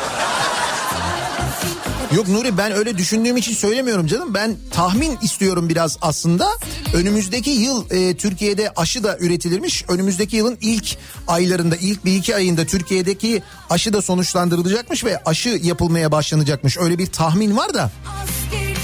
[2.17, 4.35] Yok Nuri ben öyle düşündüğüm için söylemiyorum canım.
[4.35, 6.49] Ben tahmin istiyorum biraz aslında.
[6.95, 9.85] Önümüzdeki yıl e, Türkiye'de aşı da üretilirmiş.
[9.89, 10.97] Önümüzdeki yılın ilk
[11.29, 16.79] aylarında, ilk bir iki ayında Türkiye'deki aşı da sonuçlandırılacakmış ve aşı yapılmaya başlanacakmış.
[16.79, 17.91] Öyle bir tahmin var da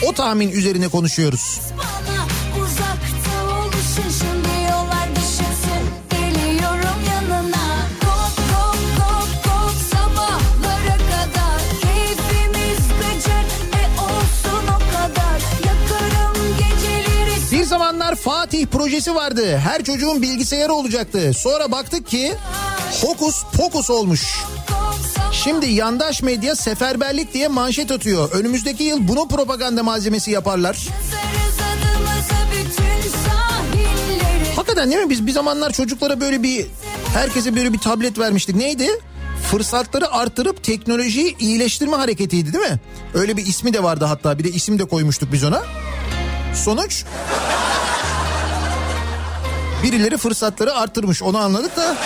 [0.07, 1.61] o tahmin üzerine konuşuyoruz.
[1.79, 2.18] Bana
[18.59, 19.57] Fatih projesi vardı.
[19.57, 21.33] Her çocuğun bilgisayarı olacaktı.
[21.35, 22.35] Sonra baktık ki
[23.03, 24.45] hokus pokus olmuş.
[25.33, 28.31] Şimdi yandaş medya seferberlik diye manşet atıyor.
[28.33, 30.89] Önümüzdeki yıl bunu propaganda malzemesi yaparlar.
[34.57, 35.11] Hakikaten değil mi?
[35.11, 36.67] Biz bir zamanlar çocuklara böyle bir
[37.15, 38.57] herkese böyle bir tablet vermiştik.
[38.57, 38.89] Neydi?
[39.51, 42.81] Fırsatları artırıp teknolojiyi iyileştirme hareketiydi değil mi?
[43.15, 45.63] Öyle bir ismi de vardı hatta bir de isim de koymuştuk biz ona.
[46.55, 47.05] Sonuç
[49.83, 51.97] birileri fırsatları artırmış onu anladık da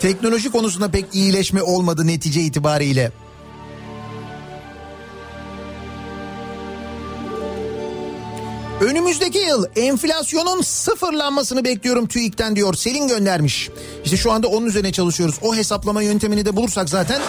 [0.00, 3.12] teknoloji konusunda pek iyileşme olmadı netice itibariyle.
[8.80, 12.74] Önümüzdeki yıl enflasyonun sıfırlanmasını bekliyorum TÜİK'ten diyor.
[12.74, 13.70] Selin göndermiş.
[14.04, 15.34] İşte şu anda onun üzerine çalışıyoruz.
[15.42, 17.22] O hesaplama yöntemini de bulursak zaten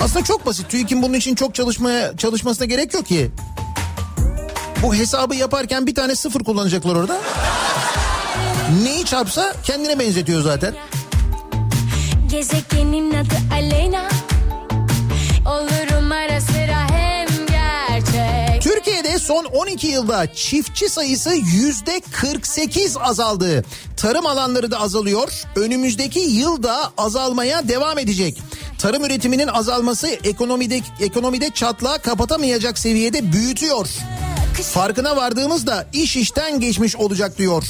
[0.00, 0.68] aslında çok basit.
[0.68, 3.30] TÜİK'in bunun için çok çalışmaya çalışmasına gerek yok ki.
[4.82, 7.20] Bu hesabı yaparken bir tane sıfır kullanacaklar orada.
[8.82, 10.74] Neyi çarpsa kendine benzetiyor zaten.
[12.30, 14.08] Gezegenin adı Aleyna
[15.46, 23.64] Olurum ara sıra hem gerçek Türkiye'de son 12 yılda çiftçi sayısı yüzde 48 azaldı.
[23.96, 25.32] Tarım alanları da azalıyor.
[25.56, 28.42] Önümüzdeki yılda azalmaya devam edecek.
[28.78, 33.88] Tarım üretiminin azalması ekonomide ekonomide çatlağı kapatamayacak seviyede büyütüyor.
[34.60, 37.62] Farkına vardığımızda iş işten geçmiş olacak diyor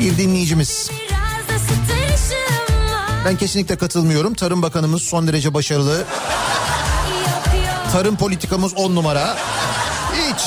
[0.00, 0.90] bir dinleyicimiz.
[3.24, 4.34] Ben kesinlikle katılmıyorum.
[4.34, 6.04] Tarım Bakanımız son derece başarılı.
[7.92, 9.36] Tarım politikamız on numara.
[10.14, 10.42] Hiç.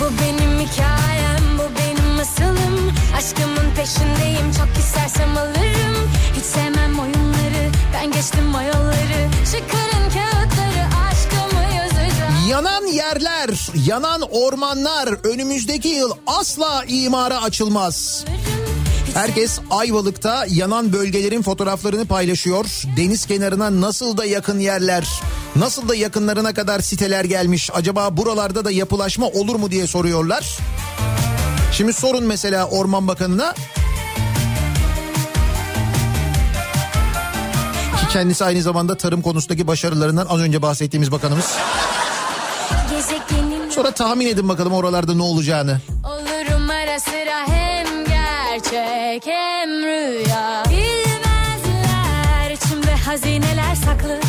[0.00, 2.59] Bu benim hikayem Bu benim masalım
[3.16, 11.74] Aşkımın peşindeyim Çok istersem alırım Hiç sevmem oyunları Ben geçtim o yolları Çıkarın kağıtları Aşkımı
[11.76, 18.24] yazacağım Yanan yerler, yanan ormanlar önümüzdeki yıl asla imara açılmaz.
[19.14, 22.64] Herkes Ayvalık'ta yanan bölgelerin fotoğraflarını paylaşıyor.
[22.96, 25.08] Deniz kenarına nasıl da yakın yerler,
[25.56, 27.70] nasıl da yakınlarına kadar siteler gelmiş.
[27.74, 30.58] Acaba buralarda da yapılaşma olur mu diye soruyorlar.
[31.72, 33.54] Şimdi sorun mesela Orman Bakanı'na.
[37.96, 41.56] Ki kendisi aynı zamanda tarım konusundaki başarılarından az önce bahsettiğimiz bakanımız.
[43.70, 45.80] Sonra tahmin edin bakalım oralarda ne olacağını.
[46.04, 54.20] Olurum ara sıra hem gerçek hem rüya Bilmezler içimde hazineler saklı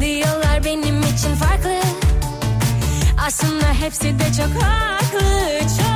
[0.00, 1.80] Diyorlar benim için farklı
[3.26, 5.91] Aslında hepsi de çok haklı Çok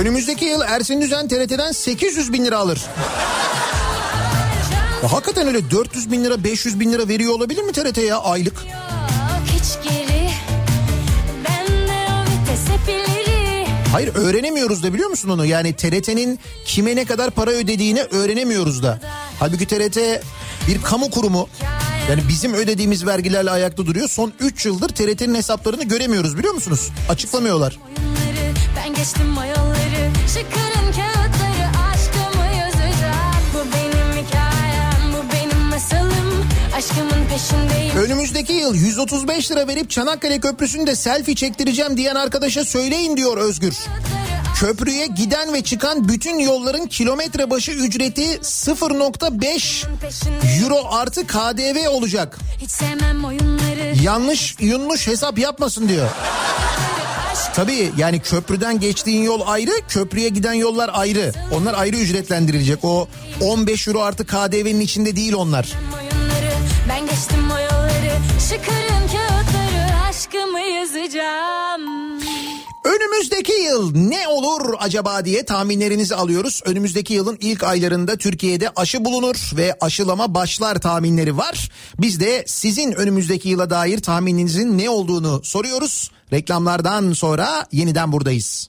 [0.00, 2.80] Önümüzdeki yıl Ersin Düzen TRT'den 800 bin lira alır.
[5.02, 8.54] Ya hakikaten öyle 400 bin lira 500 bin lira veriyor olabilir mi TRT ya aylık?
[8.54, 10.30] yok geri
[13.92, 15.46] Hayır öğrenemiyoruz da biliyor musun onu?
[15.46, 19.00] Yani TRT'nin kime ne kadar para ödediğini öğrenemiyoruz da.
[19.38, 19.98] Halbuki TRT
[20.68, 21.48] bir kamu kurumu.
[22.10, 24.08] Yani bizim ödediğimiz vergilerle ayakta duruyor.
[24.08, 26.88] Son 3 yıldır TRT'nin hesaplarını göremiyoruz biliyor musunuz?
[27.08, 27.78] Açıklamıyorlar.
[27.98, 36.44] oyunları Ben geçtim o yolları Çıkarın kağıtları aşkımı yazacağım Bu benim hikayem bu benim masalım
[36.76, 43.36] Aşkımın peşindeyim Önümüzdeki yıl 135 lira verip Çanakkale Köprüsü'nde selfie çektireceğim diyen arkadaşa söyleyin diyor
[43.36, 43.74] Özgür.
[44.60, 52.38] Köprüye giden ve çıkan bütün yolların kilometre başı ücreti 0.5 peşindeyim euro artı KDV olacak.
[54.02, 56.08] Yanlış yunmuş hesap yapmasın diyor.
[57.54, 61.32] Tabii yani köprüden geçtiğin yol ayrı, köprüye giden yollar ayrı.
[61.52, 62.84] Onlar ayrı ücretlendirilecek.
[62.84, 63.08] O
[63.40, 65.72] 15 euro artı KDV'nin içinde değil onlar.
[66.88, 68.12] Ben geçtim o yolları
[68.48, 71.71] Çıkarın kağıtları aşkımı yazacağım
[72.84, 76.60] Önümüzdeki yıl ne olur acaba diye tahminlerinizi alıyoruz.
[76.64, 81.70] Önümüzdeki yılın ilk aylarında Türkiye'de aşı bulunur ve aşılama başlar tahminleri var.
[81.98, 86.10] Biz de sizin önümüzdeki yıla dair tahmininizin ne olduğunu soruyoruz.
[86.32, 88.68] Reklamlardan sonra yeniden buradayız.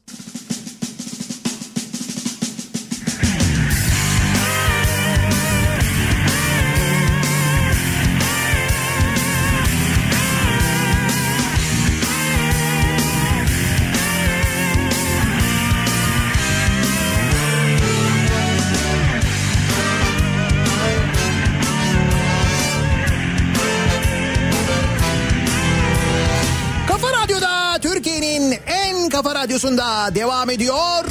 [29.54, 31.06] Radyosunda devam ediyor.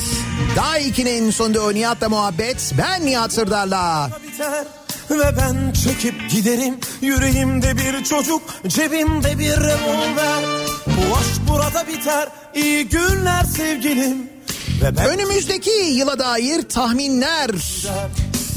[0.57, 2.74] Daiki'nin sonunda Nihat'la muhabbet.
[2.78, 4.11] Ben Nihat Sırdar'la.
[5.11, 10.45] ve ben çekip giderim yüreğimde bir çocuk cebimde bir revolver
[10.86, 14.30] bu aşk burada biter iyi günler sevgilim
[14.82, 17.51] ve ben Önümüzdeki yıla dair tahminler.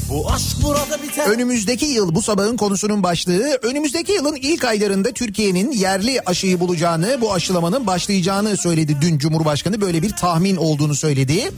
[0.08, 3.58] Bu aşk burada biter Önümüzdeki yıl bu sabahın konusunun başlığı.
[3.62, 9.80] Önümüzdeki yılın ilk aylarında Türkiye'nin yerli aşıyı bulacağını, bu aşılamanın başlayacağını söyledi dün Cumhurbaşkanı.
[9.80, 11.52] Böyle bir tahmin olduğunu söyledi.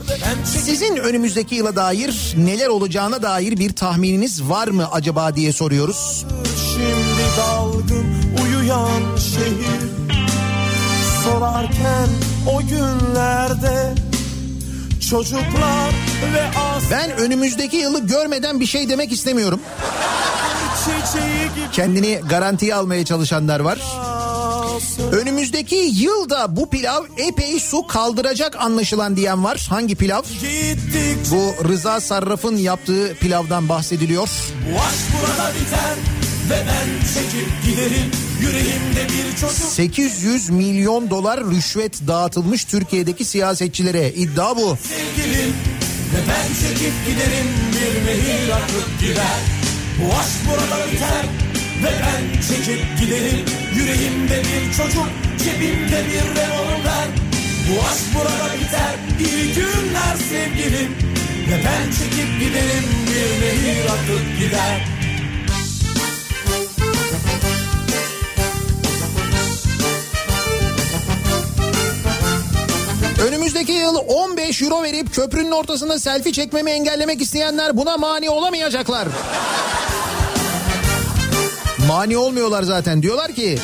[0.45, 6.25] Sizin önümüzdeki yıla dair neler olacağına dair bir tahmininiz var mı acaba diye soruyoruz.
[6.73, 8.05] şimdi dalgın
[8.43, 9.89] uyuyan şehir
[11.23, 12.09] sorarken
[12.47, 14.08] o günlerde
[15.09, 15.93] çocuklar
[16.33, 19.59] ve az Ben önümüzdeki yılı görmeden bir şey demek istemiyorum.
[21.71, 23.79] Kendini garantiye almaya çalışanlar var.
[25.11, 29.67] Önümüzdeki yılda bu pilav epey su kaldıracak anlaşılan diyen var.
[29.69, 30.21] Hangi pilav?
[31.31, 34.29] Bu Rıza Sarraf'ın yaptığı pilavdan bahsediliyor.
[34.73, 36.18] Bu aşk burada biter
[36.49, 44.09] ve ben çekip giderim yüreğimde bir çocuk 800 milyon dolar rüşvet dağıtılmış Türkiye'deki siyasetçilere.
[44.09, 44.77] İddia bu.
[44.83, 45.53] sevgilim
[46.13, 49.39] ve ben çekip giderim bir nehir akıp gider.
[49.99, 51.25] Bu aşk burada biter
[51.83, 53.45] ve ben çekip giderim
[53.75, 55.07] yüreğimde bir çocuk
[55.43, 57.07] cebimde bir revolver.
[57.69, 60.91] Bu aşk burada biter iyi günler sevgilim
[61.49, 64.98] ve ben çekip giderim bir nehir akıp gider.
[73.49, 79.07] Önümüzdeki yıl 15 euro verip köprünün ortasında selfie çekmemi engellemek isteyenler buna mani olamayacaklar.
[81.87, 83.01] Mani olmuyorlar zaten.
[83.01, 83.59] Diyorlar ki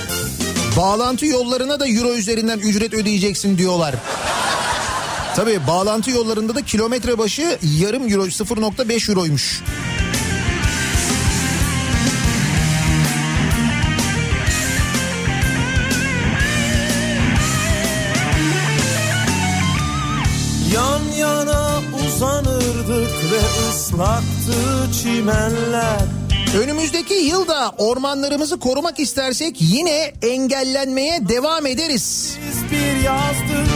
[0.78, 3.96] bağlantı yollarına da euro üzerinden ücret ödeyeceksin diyorlar.
[5.36, 9.64] Tabii bağlantı yollarında da kilometre başı yarım euro 0.5 euroymuş.
[23.76, 26.02] Ve ıslaktı çimenler.
[26.64, 32.38] Önümüzdeki yılda ormanlarımızı korumak istersek yine engellenmeye devam ederiz.
[32.48, 33.68] Biz bir yazdık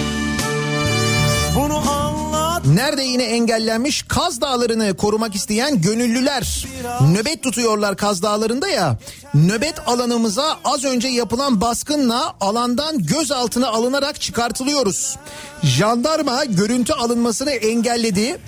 [1.55, 2.65] bunu anlat.
[2.65, 4.03] Nerede yine engellenmiş?
[4.03, 6.65] Kaz Dağları'nı korumak isteyen gönüllüler
[7.01, 8.97] nöbet tutuyorlar Kaz Dağları'nda ya.
[9.34, 15.15] Nöbet alanımıza az önce yapılan baskınla alandan gözaltına alınarak çıkartılıyoruz.
[15.63, 18.39] Jandarma görüntü alınmasını engelledi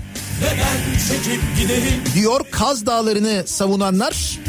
[2.15, 4.39] Diyor Kaz Dağları'nı savunanlar.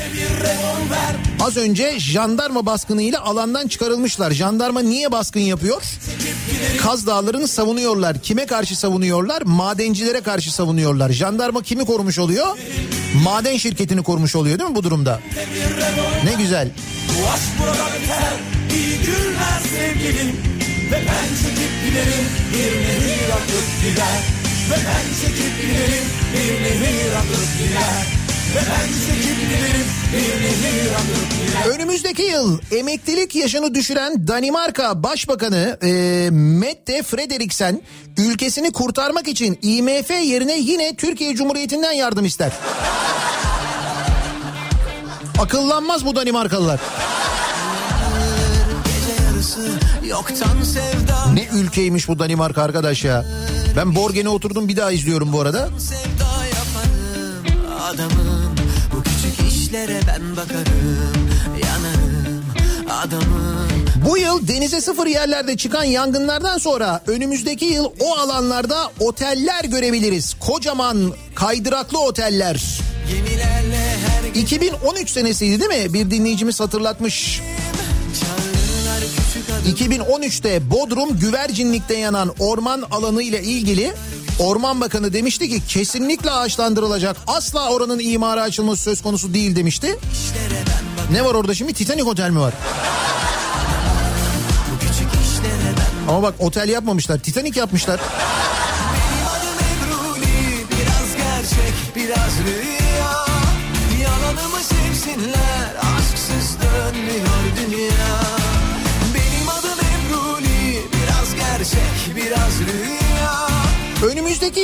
[1.41, 4.31] Az önce jandarma baskınıyla alandan çıkarılmışlar.
[4.31, 5.83] Jandarma niye baskın yapıyor?
[6.81, 8.19] Kaz Dağları'nı savunuyorlar.
[8.19, 9.43] Kime karşı savunuyorlar?
[9.43, 11.13] Madencilere karşı savunuyorlar.
[11.13, 12.59] Jandarma kimi korumuş oluyor?
[13.25, 15.21] Maden şirketini korumuş oluyor değil mi bu durumda?
[16.25, 16.69] Ne güzel.
[17.09, 18.33] Bu aşk burada biter
[18.75, 20.37] iyi günler sevgilim
[20.91, 24.42] Ve ben çekip giderim bir nehir akıp gider
[24.73, 27.49] Ve ben çekip çekip giderim bir nehir akıp
[31.39, 35.89] gider Önümüzdeki yıl emeklilik yaşını düşüren Danimarka Başbakanı e,
[36.31, 37.83] Mette Frederiksen
[38.19, 42.53] ülkesini kurtarmak için IMF yerine yine Türkiye Cumhuriyeti'nden yardım ister.
[45.41, 46.81] Akıllanmaz bu Danimarkalılar.
[48.85, 49.69] Gece yarısı
[50.07, 53.25] yoktan sevda Ne ülkeymiş bu Danimarka arkadaş ya.
[53.77, 55.69] Ben Borgen'e oturdum bir daha izliyorum bu arada.
[57.83, 58.57] adamım
[58.97, 61.29] Bu küçük işlere ben bakarım
[61.65, 62.45] yanarım
[62.91, 63.69] adamım
[64.09, 70.35] Bu yıl denize sıfır yerlerde çıkan yangınlardan sonra önümüzdeki yıl o alanlarda oteller görebiliriz.
[70.35, 72.81] Kocaman kaydıraklı oteller.
[73.09, 73.97] Gemilerle
[74.35, 75.95] her 2013 senesiydi değil mi?
[75.95, 77.41] Bir dinleyicimiz hatırlatmış.
[78.13, 78.42] küçük
[79.67, 83.93] 2013'te Bodrum Güvercinlik'te yanan orman alanı ile ilgili
[84.39, 87.17] Orman Bakanı demişti ki kesinlikle ağaçlandırılacak.
[87.27, 89.99] Asla oranın imara açılması söz konusu değil demişti.
[91.13, 91.73] Ne var orada şimdi?
[91.73, 92.55] Titanic Otel mi var?
[96.09, 97.19] Ama bak otel yapmamışlar.
[97.19, 98.01] Titanic yapmışlar.
[99.61, 103.27] Ebruli biraz gerçek biraz rüya
[104.03, 108.22] Yalanımı sevsinler aşksız dönmüyor dünya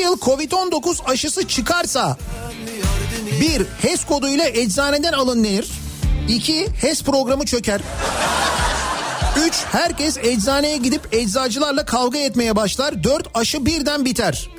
[0.09, 2.17] yıl Covid-19 aşısı çıkarsa
[3.41, 5.69] bir HES koduyla eczaneden alın denir.
[6.29, 7.81] İki HES programı çöker.
[9.47, 13.05] Üç herkes eczaneye gidip eczacılarla kavga etmeye başlar.
[13.05, 14.51] Dört aşı birden biter.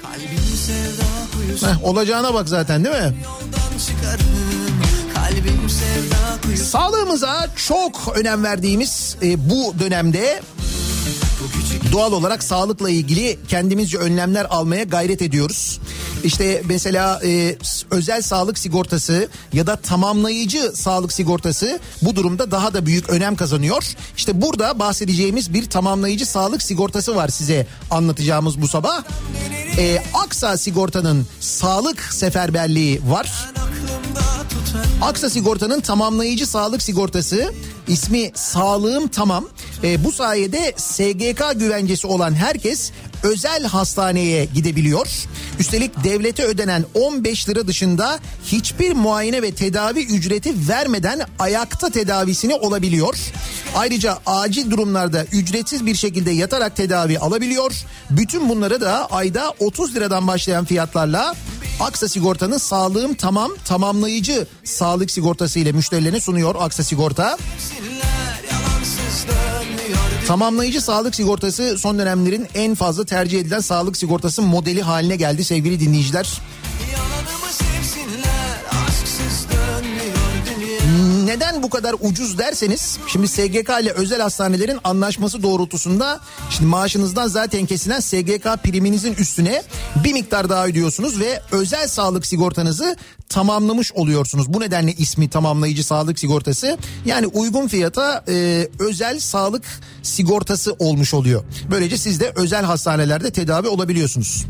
[1.62, 3.14] Heh, olacağına bak zaten değil mi?
[6.58, 10.42] Sağlığımıza çok önem verdiğimiz e, bu dönemde
[11.92, 15.80] doğal olarak sağlıkla ilgili kendimizce önlemler almaya gayret ediyoruz.
[16.24, 17.58] İşte mesela e,
[17.92, 23.84] özel sağlık sigortası ya da tamamlayıcı sağlık sigortası bu durumda daha da büyük önem kazanıyor.
[24.18, 29.04] İşte burada bahsedeceğimiz bir tamamlayıcı sağlık sigortası var size anlatacağımız bu sabah.
[29.78, 33.50] E, Aksa sigortanın sağlık seferberliği var.
[35.02, 37.54] Aksa Sigorta'nın tamamlayıcı sağlık sigortası
[37.88, 39.48] ismi Sağlığım Tamam.
[39.84, 42.92] E, bu sayede SGK güvencesi olan herkes
[43.24, 45.08] özel hastaneye gidebiliyor.
[45.60, 53.18] Üstelik devlete ödenen 15 lira dışında hiçbir muayene ve tedavi ücreti vermeden ayakta tedavisini olabiliyor.
[53.76, 57.84] Ayrıca acil durumlarda ücretsiz bir şekilde yatarak tedavi alabiliyor.
[58.10, 61.36] Bütün bunları da ayda 30 liradan başlayan fiyatlarla
[61.80, 67.38] Aksa Sigorta'nın sağlığım tamam tamamlayıcı sağlık sigortası ile müşterilerine sunuyor Aksa Sigorta.
[70.28, 75.80] Tamamlayıcı sağlık sigortası son dönemlerin en fazla tercih edilen sağlık sigortası modeli haline geldi sevgili
[75.80, 76.42] dinleyiciler.
[81.30, 86.20] Neden bu kadar ucuz derseniz şimdi SGK ile özel hastanelerin anlaşması doğrultusunda
[86.50, 89.64] şimdi maaşınızdan zaten kesilen SGK priminizin üstüne
[90.04, 92.96] bir miktar daha ödüyorsunuz ve özel sağlık sigortanızı
[93.30, 94.54] tamamlamış oluyorsunuz.
[94.54, 99.64] Bu nedenle ismi tamamlayıcı sağlık sigortası yani uygun fiyata e, özel sağlık
[100.04, 101.44] sigortası olmuş oluyor.
[101.72, 104.46] Böylece siz de özel hastanelerde tedavi olabiliyorsunuz.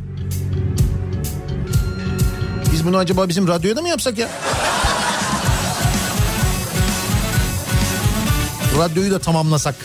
[2.73, 4.29] Biz bunu acaba bizim radyoda mı yapsak ya?
[8.77, 9.75] Radyoyu da tamamlasak.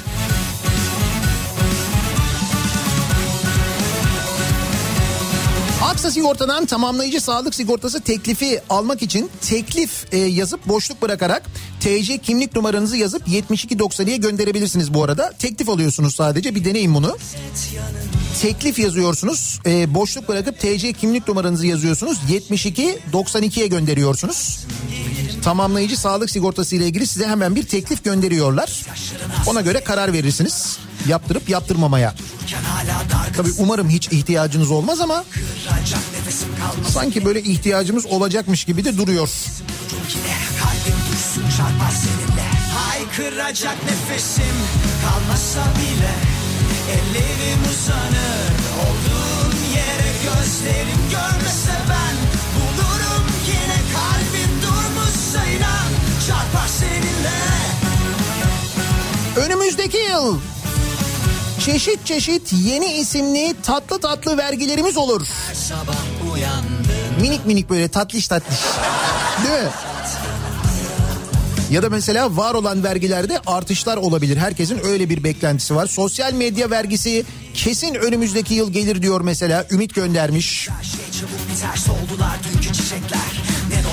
[5.82, 11.42] Aksa Sigorta'dan tamamlayıcı sağlık sigortası teklifi almak için teklif e, yazıp boşluk bırakarak
[11.80, 15.32] TC kimlik numaranızı yazıp 7290'ya gönderebilirsiniz bu arada.
[15.38, 17.16] Teklif alıyorsunuz sadece bir deneyin bunu.
[18.42, 24.66] Teklif yazıyorsunuz e, boşluk bırakıp TC kimlik numaranızı yazıyorsunuz 7292'ye gönderiyorsunuz.
[25.44, 28.82] Tamamlayıcı sağlık sigortası ile ilgili size hemen bir teklif gönderiyorlar.
[29.46, 32.14] Ona göre karar verirsiniz yaptırıp yaptırmamaya.
[33.36, 35.24] Tabii umarım hiç ihtiyacınız olmaz ama
[36.88, 39.28] sanki böyle ihtiyacımız olacakmış gibi de duruyor.
[42.74, 44.56] Haykıracak nefesim
[45.02, 46.14] kalmasa bile
[46.92, 48.52] Ellerim uzanır
[48.84, 52.13] olduğun yere gözlerim görmese ben
[56.26, 57.34] çarpar seninle
[59.36, 60.38] Önümüzdeki yıl
[61.60, 65.26] çeşit çeşit yeni isimli tatlı tatlı vergilerimiz olur.
[67.20, 68.58] Minik minik böyle tatlış tatlış.
[69.44, 69.70] Değil mi?
[71.70, 74.36] Ya da mesela var olan vergilerde artışlar olabilir.
[74.36, 75.86] Herkesin öyle bir beklentisi var.
[75.86, 77.24] Sosyal medya vergisi
[77.54, 79.66] kesin önümüzdeki yıl gelir diyor mesela.
[79.70, 80.68] Ümit göndermiş.
[80.68, 83.43] Her şey çabuk biter soldular dünkü çiçekler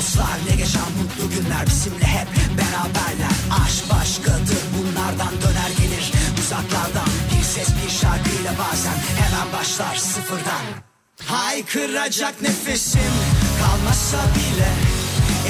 [0.02, 3.36] dostlar ne geçen mutlu günler Bizimle hep beraberler.
[3.64, 6.12] Aşk başkadır bunlardan döner gelir.
[6.40, 10.64] Uzaklardan bir ses bir şarkıyla bazen Hemen başlar sıfırdan.
[11.26, 13.14] Haykıracak nefesim
[13.60, 14.72] kalmasa bile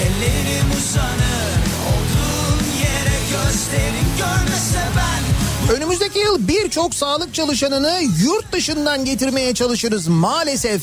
[0.04, 1.58] Ellerim uzanır.
[1.92, 5.22] Olduğun yere gözlerin görmese ben
[5.76, 10.82] Önümüzdeki yıl birçok sağlık çalışanını yurt dışından getirmeye çalışırız maalesef.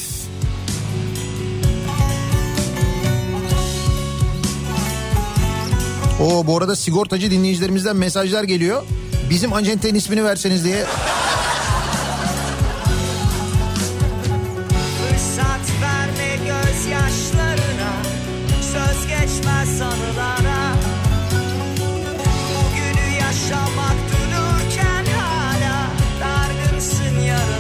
[6.21, 8.83] O bu arada sigortacı dinleyicilerimizden mesajlar geliyor.
[9.31, 10.85] Bizim acentenin ismini verseniz diye.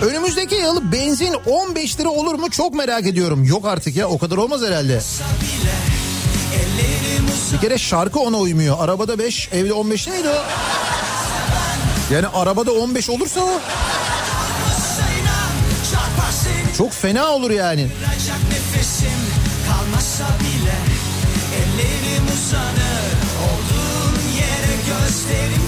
[0.02, 3.44] Önümüzdeki yıl benzin 15 lira olur mu çok merak ediyorum.
[3.44, 5.00] Yok artık ya o kadar olmaz herhalde.
[7.52, 8.76] Bir kere şarkı ona uymuyor.
[8.80, 10.44] Arabada 5, evde 15 neydi o?
[12.14, 13.60] Yani arabada 15 olursa o
[16.78, 17.88] çok fena olur yani.
[18.50, 19.18] Nefesim
[19.68, 20.76] kalmasa bile
[21.58, 25.67] Ellerim uzanır Olduğun yere gözlerim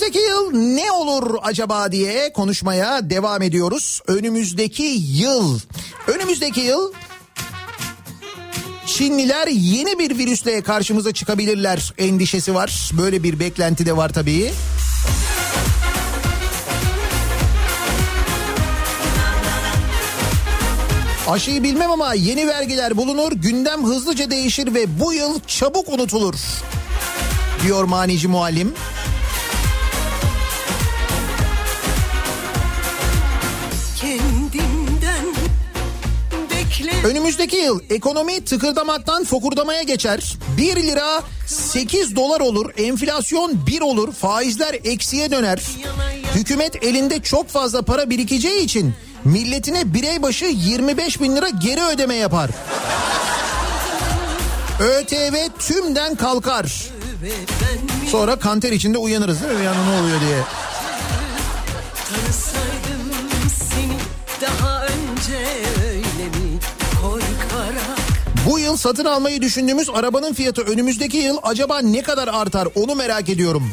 [0.00, 4.02] Önümüzdeki yıl ne olur acaba diye konuşmaya devam ediyoruz.
[4.06, 5.58] Önümüzdeki yıl.
[6.06, 6.92] Önümüzdeki yıl
[8.86, 12.90] Çinliler yeni bir virüsle karşımıza çıkabilirler endişesi var.
[12.98, 14.52] Böyle bir beklenti de var tabii.
[21.28, 26.34] Aşıyı bilmem ama yeni vergiler bulunur, gündem hızlıca değişir ve bu yıl çabuk unutulur.
[27.62, 28.74] Diyor manici muallim.
[37.04, 40.36] Önümüzdeki yıl ekonomi tıkırdamaktan fokurdamaya geçer.
[40.58, 45.62] 1 lira 8 dolar olur, enflasyon 1 olur, faizler eksiye döner.
[46.34, 48.94] Hükümet elinde çok fazla para birikeceği için
[49.24, 52.50] milletine birey başı 25 bin lira geri ödeme yapar.
[54.80, 56.84] ÖTV tümden kalkar.
[58.10, 59.64] Sonra kanter içinde uyanırız değil mi?
[59.64, 60.38] Yani ne oluyor diye.
[62.10, 63.12] Tanısaydım
[63.70, 63.96] seni
[64.40, 64.69] daha
[68.50, 73.28] Bu yıl satın almayı düşündüğümüz arabanın fiyatı önümüzdeki yıl acaba ne kadar artar onu merak
[73.28, 73.72] ediyorum.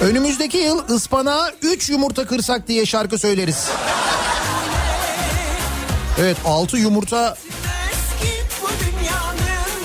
[0.00, 3.68] Önümüzdeki yıl ıspanağa 3 yumurta kırsak diye şarkı söyleriz.
[6.20, 7.36] Evet 6 yumurta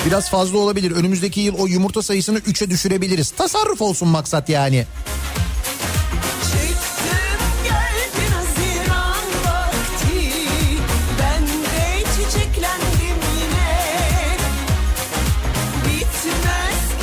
[0.06, 0.92] biraz fazla olabilir.
[0.92, 3.32] Önümüzdeki yıl o yumurta sayısını 3'e düşürebiliriz.
[3.32, 4.86] Tasarruf olsun maksat yani.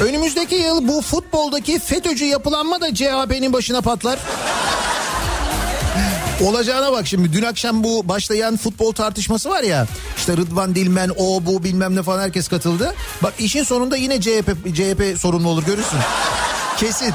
[0.01, 4.19] Önümüzdeki yıl bu futboldaki FETÖ'cü yapılanma da CHP'nin başına patlar.
[6.43, 9.87] Olacağına bak şimdi dün akşam bu başlayan futbol tartışması var ya
[10.17, 12.95] işte Rıdvan Dilmen o bu bilmem ne falan herkes katıldı.
[13.23, 15.99] Bak işin sonunda yine CHP CHP sorumlu olur görürsün.
[16.79, 17.13] Kesin.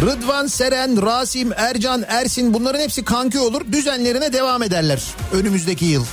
[0.00, 3.60] Rıdvan Seren, Rasim, Ercan, Ersin bunların hepsi kanki olur.
[3.72, 5.02] Düzenlerine devam ederler
[5.32, 6.04] önümüzdeki yıl.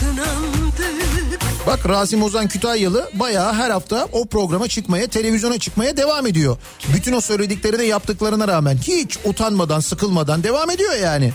[0.00, 0.61] sınandık
[1.66, 6.56] Bak Rasim Ozan Kütahyalı bayağı her hafta o programa çıkmaya, televizyona çıkmaya devam ediyor.
[6.94, 11.32] Bütün o söylediklerine yaptıklarına rağmen hiç utanmadan, sıkılmadan devam ediyor yani.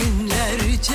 [0.00, 0.92] Günlerce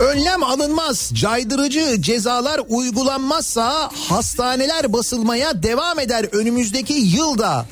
[0.00, 7.66] Önlem alınmaz, caydırıcı cezalar uygulanmazsa hastaneler basılmaya devam eder önümüzdeki yılda.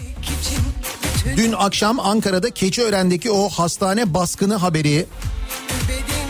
[1.37, 5.07] Dün akşam Ankara'da Keçiören'deki o hastane baskını haberi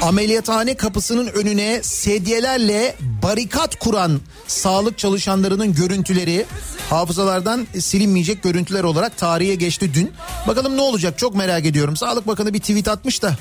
[0.02, 6.46] ameliyathane kapısının önüne sedyelerle barikat kuran sağlık çalışanlarının görüntüleri
[6.90, 10.12] hafızalardan silinmeyecek görüntüler olarak tarihe geçti dün.
[10.46, 11.96] Bakalım ne olacak çok merak ediyorum.
[11.96, 13.36] Sağlık Bakanı bir tweet atmış da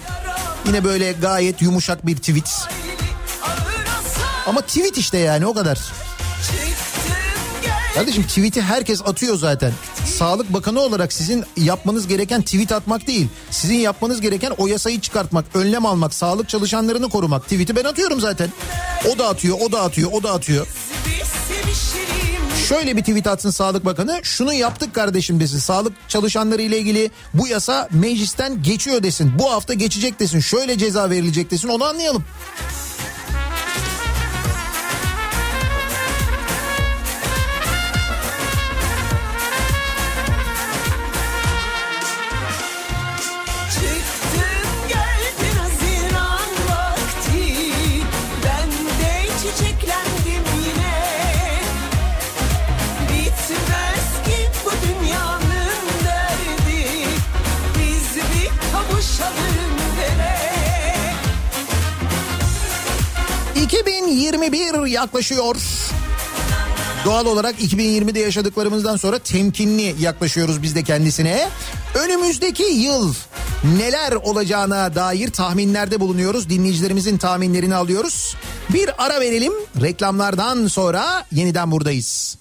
[0.67, 2.67] yine böyle gayet yumuşak bir tweet.
[4.47, 5.79] Ama tweet işte yani o kadar.
[7.93, 9.73] Kardeşim tweet'i herkes atıyor zaten.
[10.05, 13.27] Sağlık Bakanı olarak sizin yapmanız gereken tweet atmak değil.
[13.49, 17.43] Sizin yapmanız gereken o yasayı çıkartmak, önlem almak, sağlık çalışanlarını korumak.
[17.43, 18.49] Tweet'i ben atıyorum zaten.
[19.13, 20.67] O da atıyor, o da atıyor, o da atıyor.
[22.69, 24.19] Şöyle bir tweet atsın Sağlık Bakanı.
[24.23, 25.59] Şunu yaptık kardeşim desin.
[25.59, 29.31] Sağlık çalışanları ile ilgili bu yasa meclisten geçiyor desin.
[29.39, 30.39] Bu hafta geçecek desin.
[30.39, 31.67] Şöyle ceza verilecek desin.
[31.67, 32.23] Onu anlayalım.
[64.11, 65.55] 2021 yaklaşıyor.
[67.05, 71.49] Doğal olarak 2020'de yaşadıklarımızdan sonra temkinli yaklaşıyoruz biz de kendisine.
[71.95, 73.13] Önümüzdeki yıl
[73.77, 76.49] neler olacağına dair tahminlerde bulunuyoruz.
[76.49, 78.35] Dinleyicilerimizin tahminlerini alıyoruz.
[78.69, 79.53] Bir ara verelim.
[79.81, 82.37] Reklamlardan sonra yeniden buradayız.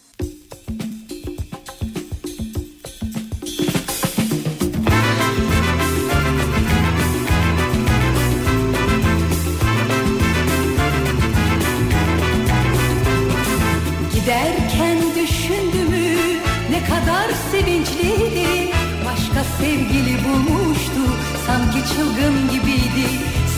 [21.95, 23.07] Çılgın gibiydi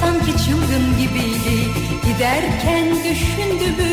[0.00, 1.56] Sanki çılgın gibiydi.
[2.06, 3.92] Giderken düşündümü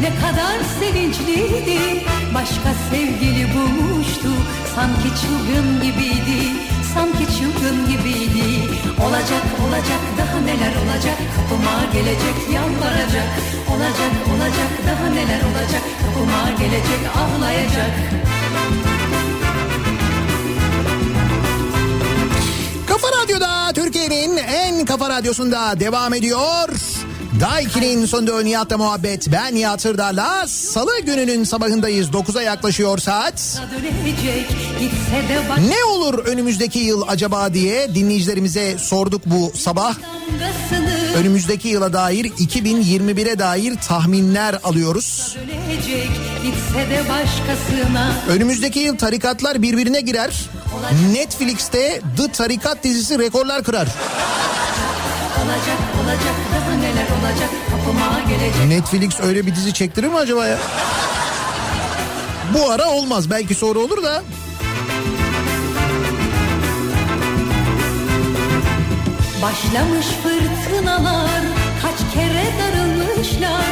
[0.00, 2.04] ne kadar sevinçliydi.
[2.34, 4.32] Başka sevgili bulmuştu
[4.74, 6.40] sanki çılgın gibiydi
[6.94, 8.46] Sanki çılgın gibiydi.
[9.06, 11.18] Olacak olacak daha neler olacak?
[11.36, 13.28] Kapıma gelecek yalvaracak.
[13.72, 15.82] Olacak olacak daha neler olacak?
[16.02, 18.29] Kapıma gelecek ağlayacak
[23.00, 26.68] Kafa Radyo'da Türkiye'nin en kafa radyosunda devam ediyor.
[27.40, 29.32] Daiki'nin sonunda Nihat'la muhabbet.
[29.32, 32.08] Ben Nihat Hırdar'la Salı gününün sabahındayız.
[32.08, 33.60] 9'a yaklaşıyor saat.
[35.68, 39.94] Ne olur önümüzdeki yıl acaba diye dinleyicilerimize sorduk bu sabah.
[41.16, 45.36] Önümüzdeki yıla dair 2021'e dair tahminler alıyoruz.
[48.28, 50.50] Önümüzdeki yıl tarikatlar birbirine girer.
[51.12, 53.88] Netflix'te The Tarikat dizisi rekorlar kırar.
[55.38, 60.58] Olacak olacak daha neler olacak Kapıma gelecek Netflix öyle bir dizi çektirir mi acaba ya?
[62.54, 64.22] Bu ara olmaz belki sonra olur da.
[69.42, 71.40] Başlamış fırtınalar
[71.82, 73.64] kaç kere darılmışlar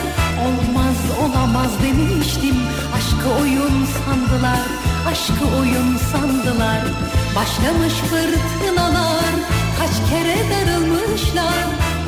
[0.46, 2.56] Olmaz olamaz demiştim
[3.18, 4.66] aşkı oyun sandılar
[5.10, 6.82] Aşkı oyun sandılar.
[7.36, 9.32] Başlamış fırtınalar
[9.78, 11.64] kaç kere darılmışlar.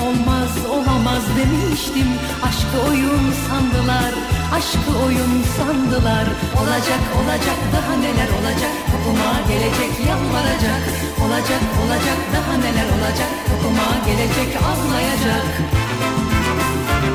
[0.06, 2.08] Olmaz olamaz demiştim
[2.42, 4.12] aşkı oyun sandılar
[4.54, 6.26] Aşkı oyun sandılar.
[6.60, 8.74] Olacak olacak daha neler olacak?
[8.90, 10.82] Kapıma gelecek yalvaracak.
[11.24, 13.30] Olacak olacak daha neler olacak?
[13.48, 15.79] Kapıma gelecek ağlayacak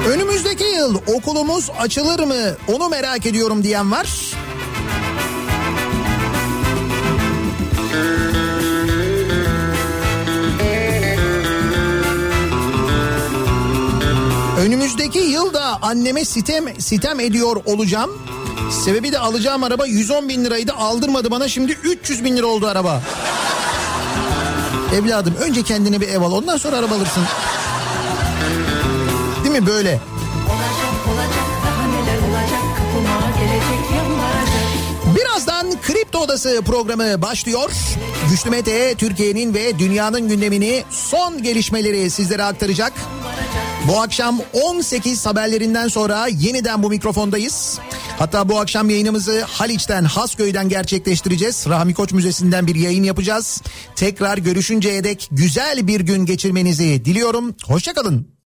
[0.07, 4.07] Önümüzdeki yıl okulumuz açılır mı onu merak ediyorum diyen var.
[14.59, 18.11] Önümüzdeki yılda anneme sitem sitem ediyor olacağım.
[18.85, 23.01] Sebebi de alacağım araba 110 bin liraydı aldırmadı bana şimdi 300 bin lira oldu araba.
[24.95, 27.23] Evladım önce kendine bir ev al ondan sonra araba alırsın.
[29.55, 29.99] Mi böyle?
[35.15, 37.71] Birazdan Kripto Odası programı başlıyor.
[38.29, 42.93] Güçlü Mete Türkiye'nin ve dünyanın gündemini son gelişmeleri sizlere aktaracak.
[43.87, 47.79] Bu akşam 18 haberlerinden sonra yeniden bu mikrofondayız.
[48.19, 51.65] Hatta bu akşam yayınımızı Haliç'ten Hasköy'den gerçekleştireceğiz.
[51.69, 53.61] Rahmi Koç Müzesi'nden bir yayın yapacağız.
[53.95, 57.55] Tekrar görüşünceye dek güzel bir gün geçirmenizi diliyorum.
[57.65, 58.27] Hoşçakalın.